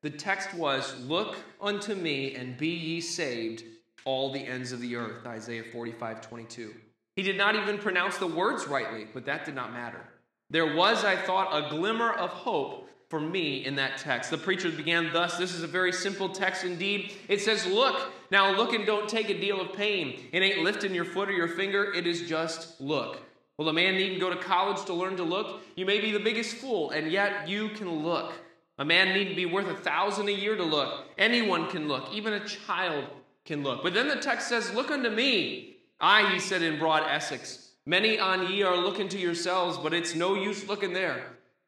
The 0.00 0.08
text 0.08 0.54
was, 0.54 0.98
Look 1.00 1.36
unto 1.60 1.94
me 1.94 2.34
and 2.34 2.56
be 2.56 2.68
ye 2.68 3.02
saved 3.02 3.62
all 4.08 4.32
the 4.32 4.40
ends 4.40 4.72
of 4.72 4.80
the 4.80 4.96
earth, 4.96 5.26
Isaiah 5.26 5.64
45 5.70 6.22
22. 6.22 6.74
He 7.14 7.22
did 7.22 7.36
not 7.36 7.56
even 7.56 7.76
pronounce 7.76 8.16
the 8.16 8.26
words 8.26 8.66
rightly, 8.66 9.06
but 9.12 9.26
that 9.26 9.44
did 9.44 9.54
not 9.54 9.74
matter. 9.74 10.00
There 10.48 10.74
was, 10.74 11.04
I 11.04 11.14
thought, 11.14 11.52
a 11.52 11.68
glimmer 11.68 12.12
of 12.12 12.30
hope 12.30 12.88
for 13.10 13.20
me 13.20 13.66
in 13.66 13.76
that 13.76 13.98
text. 13.98 14.30
The 14.30 14.38
preacher 14.38 14.70
began 14.70 15.12
thus 15.12 15.36
This 15.36 15.52
is 15.52 15.62
a 15.62 15.66
very 15.66 15.92
simple 15.92 16.30
text 16.30 16.64
indeed. 16.64 17.12
It 17.28 17.42
says, 17.42 17.66
Look, 17.66 18.10
now 18.30 18.56
look 18.56 18.72
and 18.72 18.86
don't 18.86 19.10
take 19.10 19.28
a 19.28 19.38
deal 19.38 19.60
of 19.60 19.74
pain. 19.74 20.18
It 20.32 20.42
ain't 20.42 20.64
lifting 20.64 20.94
your 20.94 21.04
foot 21.04 21.28
or 21.28 21.32
your 21.32 21.48
finger, 21.48 21.92
it 21.92 22.06
is 22.06 22.22
just 22.22 22.80
look. 22.80 23.20
Well, 23.58 23.68
a 23.68 23.74
man 23.74 23.96
needn't 23.96 24.20
go 24.20 24.30
to 24.30 24.36
college 24.36 24.86
to 24.86 24.94
learn 24.94 25.18
to 25.18 25.24
look. 25.24 25.60
You 25.76 25.84
may 25.84 26.00
be 26.00 26.12
the 26.12 26.20
biggest 26.20 26.56
fool, 26.56 26.92
and 26.92 27.12
yet 27.12 27.46
you 27.46 27.68
can 27.70 27.90
look. 28.02 28.32
A 28.78 28.86
man 28.86 29.12
needn't 29.12 29.36
be 29.36 29.44
worth 29.44 29.68
a 29.68 29.74
thousand 29.74 30.28
a 30.28 30.32
year 30.32 30.56
to 30.56 30.64
look. 30.64 31.08
Anyone 31.18 31.68
can 31.68 31.88
look, 31.88 32.10
even 32.14 32.32
a 32.32 32.46
child 32.46 33.04
can 33.48 33.64
look. 33.64 33.82
But 33.82 33.94
then 33.94 34.06
the 34.06 34.16
text 34.16 34.48
says, 34.48 34.72
Look 34.74 34.92
unto 34.92 35.10
me. 35.10 35.78
I, 35.98 36.32
he 36.32 36.38
said 36.38 36.62
in 36.62 36.78
broad 36.78 37.02
Essex, 37.08 37.72
many 37.84 38.20
on 38.20 38.52
ye 38.52 38.62
are 38.62 38.76
looking 38.76 39.08
to 39.08 39.18
yourselves, 39.18 39.76
but 39.78 39.92
it's 39.92 40.14
no 40.14 40.36
use 40.36 40.68
looking 40.68 40.92
there. 40.92 41.24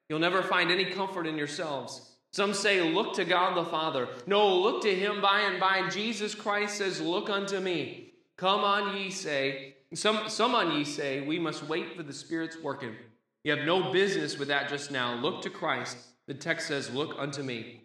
You'll 0.09 0.21
never 0.21 0.43
find 0.43 0.71
any 0.71 0.85
comfort 0.85 1.27
in 1.27 1.37
yourselves. 1.37 2.12
Some 2.33 2.55
say, 2.55 2.81
Look 2.83 3.14
to 3.14 3.25
God 3.25 3.57
the 3.57 3.69
Father. 3.69 4.09
No, 4.27 4.57
look 4.57 4.83
to 4.83 4.95
him 4.95 5.21
by 5.21 5.40
and 5.40 5.59
by. 5.59 5.88
Jesus 5.88 6.35
Christ 6.35 6.77
says, 6.77 7.01
Look 7.01 7.29
unto 7.31 7.59
me. 7.59 8.12
Come 8.37 8.61
on, 8.61 8.97
ye 8.97 9.11
say. 9.11 9.75
Some, 9.95 10.29
some 10.29 10.55
on 10.55 10.77
ye 10.79 10.85
say, 10.85 11.23
We 11.23 11.38
must 11.38 11.64
wait 11.64 11.97
for 11.97 12.05
the 12.05 12.12
Spirit's 12.12 12.62
working. 12.62 12.95
You 13.43 13.57
have 13.57 13.66
no 13.66 13.90
business 13.90 14.38
with 14.38 14.49
that 14.49 14.69
just 14.69 14.90
now. 14.90 15.14
Look 15.14 15.43
to 15.43 15.51
Christ. 15.51 15.97
The 16.27 16.35
text 16.35 16.69
says, 16.69 16.90
Look 16.90 17.16
unto 17.19 17.43
me. 17.43 17.81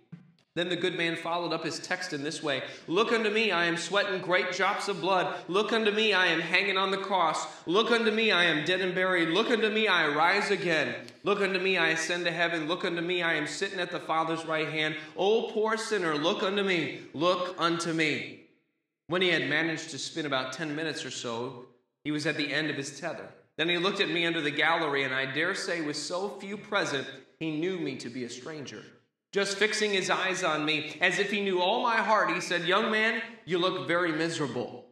Then 0.56 0.70
the 0.70 0.78
good 0.78 0.98
man 0.98 1.18
followed 1.18 1.52
up 1.52 1.66
his 1.66 1.80
text 1.80 2.14
in 2.14 2.24
this 2.24 2.42
way 2.42 2.64
Look 2.88 3.12
unto 3.12 3.30
me, 3.30 3.52
I 3.52 3.66
am 3.66 3.76
sweating 3.76 4.22
great 4.22 4.54
drops 4.54 4.88
of 4.88 5.02
blood. 5.02 5.36
Look 5.50 5.74
unto 5.74 5.92
me, 5.92 6.14
I 6.14 6.28
am 6.28 6.40
hanging 6.40 6.78
on 6.78 6.92
the 6.92 6.98
cross. 6.98 7.46
Look 7.68 7.92
unto 7.92 8.10
me, 8.10 8.32
I 8.32 8.46
am 8.46 8.66
dead 8.66 8.80
and 8.80 8.96
buried. 8.96 9.30
Look 9.30 9.52
unto 9.52 9.70
me, 9.70 9.88
I 9.88 10.08
rise 10.08 10.52
again. 10.52 10.96
Look 11.24 11.42
unto 11.42 11.60
me, 11.60 11.78
I 11.78 11.90
ascend 11.90 12.24
to 12.26 12.32
heaven. 12.32 12.70
Look 12.70 12.86
unto 12.86 13.02
me, 13.02 13.22
I 13.22 13.34
am 13.34 13.48
sitting 13.48 13.80
at 13.80 13.92
the 13.92 14.00
Father's 14.00 14.46
right 14.46 14.70
hand. 14.70 14.96
O 15.18 15.52
poor 15.52 15.76
sinner, 15.76 16.16
look 16.16 16.42
unto 16.42 16.64
me. 16.64 17.02
Look 17.14 17.56
unto 17.60 17.92
me. 17.92 18.46
When 19.08 19.22
he 19.22 19.30
had 19.30 19.50
managed 19.50 19.90
to 19.92 20.00
spin 20.00 20.26
about 20.26 20.54
10 20.54 20.74
minutes 20.76 21.06
or 21.06 21.12
so, 21.12 21.66
he 22.06 22.12
was 22.12 22.26
at 22.26 22.38
the 22.38 22.54
end 22.54 22.70
of 22.70 22.78
his 22.78 22.98
tether. 23.00 23.28
Then 23.58 23.70
he 23.70 23.78
looked 23.78 24.00
at 24.00 24.10
me 24.10 24.26
under 24.26 24.42
the 24.42 24.52
gallery, 24.52 25.04
and 25.04 25.14
I 25.14 25.26
dare 25.26 25.54
say, 25.54 25.82
with 25.82 25.98
so 25.98 26.30
few 26.40 26.58
present, 26.58 27.08
he 27.40 27.60
knew 27.60 27.78
me 27.78 27.96
to 27.98 28.10
be 28.10 28.24
a 28.24 28.30
stranger 28.30 28.84
just 29.36 29.58
fixing 29.58 29.92
his 29.92 30.10
eyes 30.10 30.46
on 30.46 30.64
me 30.64 30.98
as 31.02 31.20
if 31.20 31.30
he 31.30 31.42
knew 31.42 31.60
all 31.60 31.84
my 31.84 31.98
heart. 31.98 32.32
He 32.32 32.40
said, 32.40 32.64
Young 32.64 32.90
man, 32.90 33.22
you 33.44 33.58
look 33.58 33.86
very 33.86 34.14
miserable. 34.14 34.86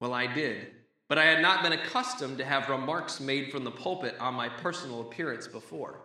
Well, 0.00 0.14
I 0.14 0.32
did. 0.32 0.68
But 1.08 1.18
I 1.18 1.24
had 1.24 1.42
not 1.42 1.64
been 1.64 1.72
accustomed 1.72 2.38
to 2.38 2.44
have 2.44 2.68
remarks 2.68 3.18
made 3.18 3.50
from 3.50 3.64
the 3.64 3.72
pulpit 3.72 4.14
on 4.20 4.34
my 4.34 4.48
personal 4.48 5.00
appearance 5.00 5.48
before. 5.48 5.98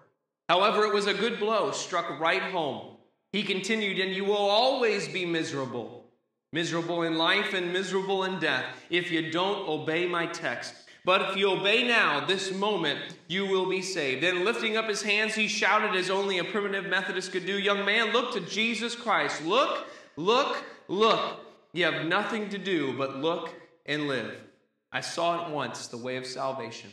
However, 0.50 0.86
it 0.86 0.94
was 0.94 1.06
a 1.06 1.14
good 1.14 1.40
blow, 1.40 1.70
struck 1.70 2.20
right 2.20 2.42
home. 2.42 2.98
He 3.32 3.44
continued, 3.44 4.00
And 4.00 4.16
you 4.16 4.26
will 4.26 4.38
always 4.38 5.08
be 5.08 5.24
miserable. 5.24 6.04
Miserable 6.52 7.04
in 7.04 7.16
life 7.20 7.54
and 7.54 7.72
miserable 7.72 8.24
in 8.24 8.40
death 8.40 8.66
if 8.90 9.12
you 9.12 9.30
don't 9.30 9.70
obey 9.70 10.08
my 10.08 10.26
text. 10.26 10.74
But 11.06 11.30
if 11.30 11.38
you 11.38 11.52
obey 11.52 11.86
now, 11.86 12.26
this 12.26 12.54
moment, 12.54 13.00
you 13.28 13.46
will 13.46 13.70
be 13.70 13.82
saved. 13.82 14.24
Then, 14.24 14.46
lifting 14.46 14.78
up 14.78 14.88
his 14.88 15.02
hands, 15.02 15.36
he 15.36 15.50
shouted 15.50 15.98
as 15.98 16.10
only 16.10 16.38
a 16.40 16.46
primitive 16.46 16.86
Methodist 16.86 17.34
could 17.34 17.46
do 17.46 17.60
Young 17.60 17.84
man, 17.84 18.14
look 18.14 18.34
to 18.34 18.40
Jesus 18.40 18.96
Christ. 18.96 19.44
Look, 19.44 19.86
look, 20.16 20.64
look. 20.88 21.42
You 21.74 21.86
have 21.86 22.06
nothing 22.06 22.50
to 22.50 22.58
do 22.58 22.98
but 22.98 23.18
look 23.18 23.50
and 23.86 24.08
live. 24.08 24.34
I 24.94 25.02
saw 25.02 25.44
at 25.44 25.52
once 25.52 25.88
the 25.88 25.98
way 25.98 26.16
of 26.16 26.26
salvation. 26.26 26.90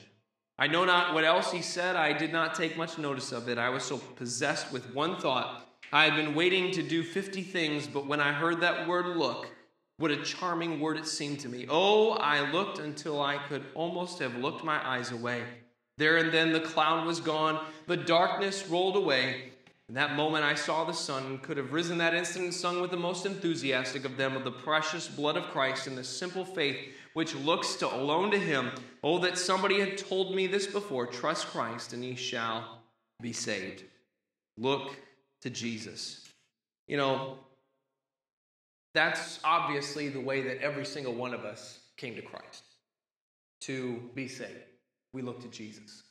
I 0.59 0.67
know 0.67 0.85
not 0.85 1.15
what 1.15 1.25
else 1.25 1.53
he 1.53 1.63
said. 1.63 1.97
I 1.97 2.13
did 2.13 2.33
not 2.33 2.55
take 2.55 2.77
much 2.77 2.99
notice 2.99 3.31
of 3.31 3.49
it. 3.49 3.59
I 3.59 3.69
was 3.69 3.85
so 3.85 3.99
possessed 3.99 4.73
with 4.73 4.93
one 4.95 5.19
thought. 5.19 5.67
I 5.93 6.05
had 6.05 6.17
been 6.17 6.35
waiting 6.35 6.73
to 6.73 6.83
do 6.83 7.03
50 7.03 7.43
things, 7.43 7.87
but 7.87 8.07
when 8.07 8.21
I 8.21 8.33
heard 8.33 8.61
that 8.61 8.89
word 8.89 9.17
look, 9.17 9.49
what 10.01 10.11
a 10.11 10.17
charming 10.17 10.81
word 10.81 10.97
it 10.97 11.07
seemed 11.07 11.39
to 11.41 11.49
me. 11.51 11.67
Oh, 11.69 12.13
I 12.13 12.51
looked 12.51 12.79
until 12.79 13.21
I 13.21 13.37
could 13.37 13.63
almost 13.75 14.19
have 14.21 14.35
looked 14.35 14.65
my 14.65 14.81
eyes 14.83 15.13
away. 15.13 15.43
There 15.99 16.17
and 16.17 16.33
then 16.33 16.53
the 16.53 16.61
cloud 16.61 17.07
was 17.07 17.21
gone, 17.21 17.63
the 17.87 17.99
darkness 17.99 18.67
rolled 18.67 18.97
away. 18.97 19.51
In 19.91 19.95
that 19.97 20.17
moment 20.17 20.43
I 20.43 20.55
saw 20.55 20.85
the 20.85 20.95
sun, 20.95 21.37
could 21.41 21.59
have 21.59 21.75
risen 21.75 21.99
that 21.99 22.15
instant 22.15 22.47
and 22.47 22.55
sung 22.55 22.81
with 22.81 22.91
the 22.91 22.97
most 22.97 23.27
enthusiastic 23.27 24.07
of 24.07 24.17
them 24.17 24.37
of 24.37 24.45
the 24.45 24.51
precious 24.51 25.07
blood 25.07 25.37
of 25.37 25.51
Christ 25.51 25.87
and 25.87 25.99
the 25.99 26.05
simple 26.05 26.47
faith 26.47 26.79
which 27.13 27.35
looks 27.35 27.75
to 27.77 27.95
alone 27.95 28.31
to 28.31 28.39
him. 28.39 28.71
Oh, 29.05 29.19
that 29.19 29.37
somebody 29.37 29.81
had 29.81 29.99
told 29.99 30.35
me 30.35 30.47
this 30.47 30.67
before. 30.67 31.09
Trust 31.09 31.49
Christ 31.49 31.93
and 31.93 32.03
ye 32.03 32.15
shall 32.15 32.81
be 33.21 33.35
saved. 33.35 33.85
Look 34.57 34.97
to 35.43 35.51
Jesus. 35.51 36.27
You 36.87 36.97
know, 36.97 37.37
that's 38.95 39.41
obviously 39.45 40.09
the 40.09 40.21
way 40.21 40.43
that 40.43 40.61
every 40.61 40.85
single 40.85 41.15
one 41.15 41.35
of 41.35 41.45
us 41.45 41.81
came 41.97 42.15
to 42.17 42.23
Christ 42.23 42.65
to 43.61 44.01
be 44.15 44.27
saved. 44.27 44.51
We 45.13 45.23
looked 45.23 45.43
to 45.43 45.49
Jesus. 45.49 46.03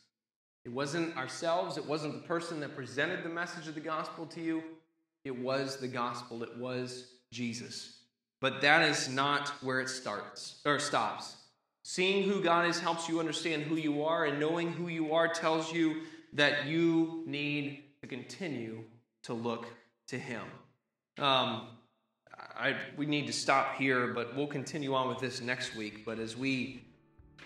It 0.66 0.72
wasn't 0.72 1.16
ourselves, 1.18 1.78
it 1.78 1.86
wasn't 1.86 2.14
the 2.22 2.28
person 2.28 2.60
that 2.60 2.76
presented 2.76 3.24
the 3.24 3.30
message 3.30 3.68
of 3.68 3.76
the 3.76 3.82
gospel 3.82 4.26
to 4.28 4.42
you. 4.42 4.64
It 5.26 5.38
was 5.38 5.78
the 5.78 5.88
gospel, 5.88 6.44
it 6.44 6.58
was 6.58 7.14
Jesus. 7.32 8.00
But 8.42 8.62
that 8.62 8.88
is 8.88 9.10
not 9.10 9.50
where 9.62 9.82
it 9.82 9.90
starts 9.90 10.62
or 10.66 10.80
stops. 10.80 11.36
Seeing 11.84 12.24
who 12.24 12.42
God 12.42 12.68
is 12.68 12.80
helps 12.80 13.10
you 13.10 13.20
understand 13.20 13.64
who 13.64 13.76
you 13.76 14.04
are, 14.04 14.26
and 14.26 14.40
knowing 14.40 14.72
who 14.72 14.88
you 14.88 15.14
are 15.14 15.28
tells 15.28 15.74
you 15.74 16.02
that 16.34 16.68
you 16.68 17.24
need 17.26 17.84
to 18.02 18.08
continue 18.08 18.84
to 19.24 19.34
look 19.34 19.66
to 20.08 20.20
Him. 20.20 20.44
Um, 21.18 21.68
I, 22.60 22.76
we 22.98 23.06
need 23.06 23.26
to 23.28 23.34
stop 23.34 23.76
here, 23.76 24.08
but 24.08 24.36
we'll 24.36 24.48
continue 24.48 24.94
on 24.94 25.08
with 25.08 25.20
this 25.20 25.40
next 25.40 25.78
week. 25.78 26.04
But 26.06 26.20
as 26.20 26.36
we 26.36 26.84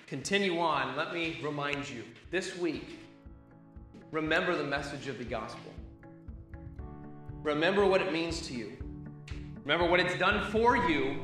continue 0.07 0.59
on, 0.59 0.95
let 0.95 1.13
me 1.13 1.39
remind 1.43 1.87
you 1.87 2.03
this 2.31 2.57
week, 2.57 2.97
remember 4.09 4.55
the 4.55 4.63
message 4.63 5.07
of 5.07 5.19
the 5.19 5.23
gospel. 5.23 5.71
Remember 7.43 7.85
what 7.85 8.01
it 8.01 8.11
means 8.11 8.47
to 8.47 8.55
you. 8.55 8.71
Remember 9.63 9.85
what 9.85 9.99
it's 9.99 10.17
done 10.17 10.49
for 10.51 10.77
you, 10.77 11.23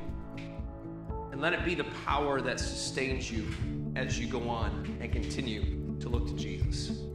and 1.32 1.42
let 1.42 1.54
it 1.54 1.66
be 1.66 1.74
the 1.74 1.88
power 2.06 2.42
that 2.42 2.60
sustains 2.60 3.32
you 3.32 3.48
as 3.96 4.20
you 4.20 4.28
go 4.28 4.48
on 4.50 4.98
and 5.02 5.12
continue 5.12 5.98
to 6.00 6.10
look 6.10 6.28
to 6.28 6.34
Jesus. 6.36 7.09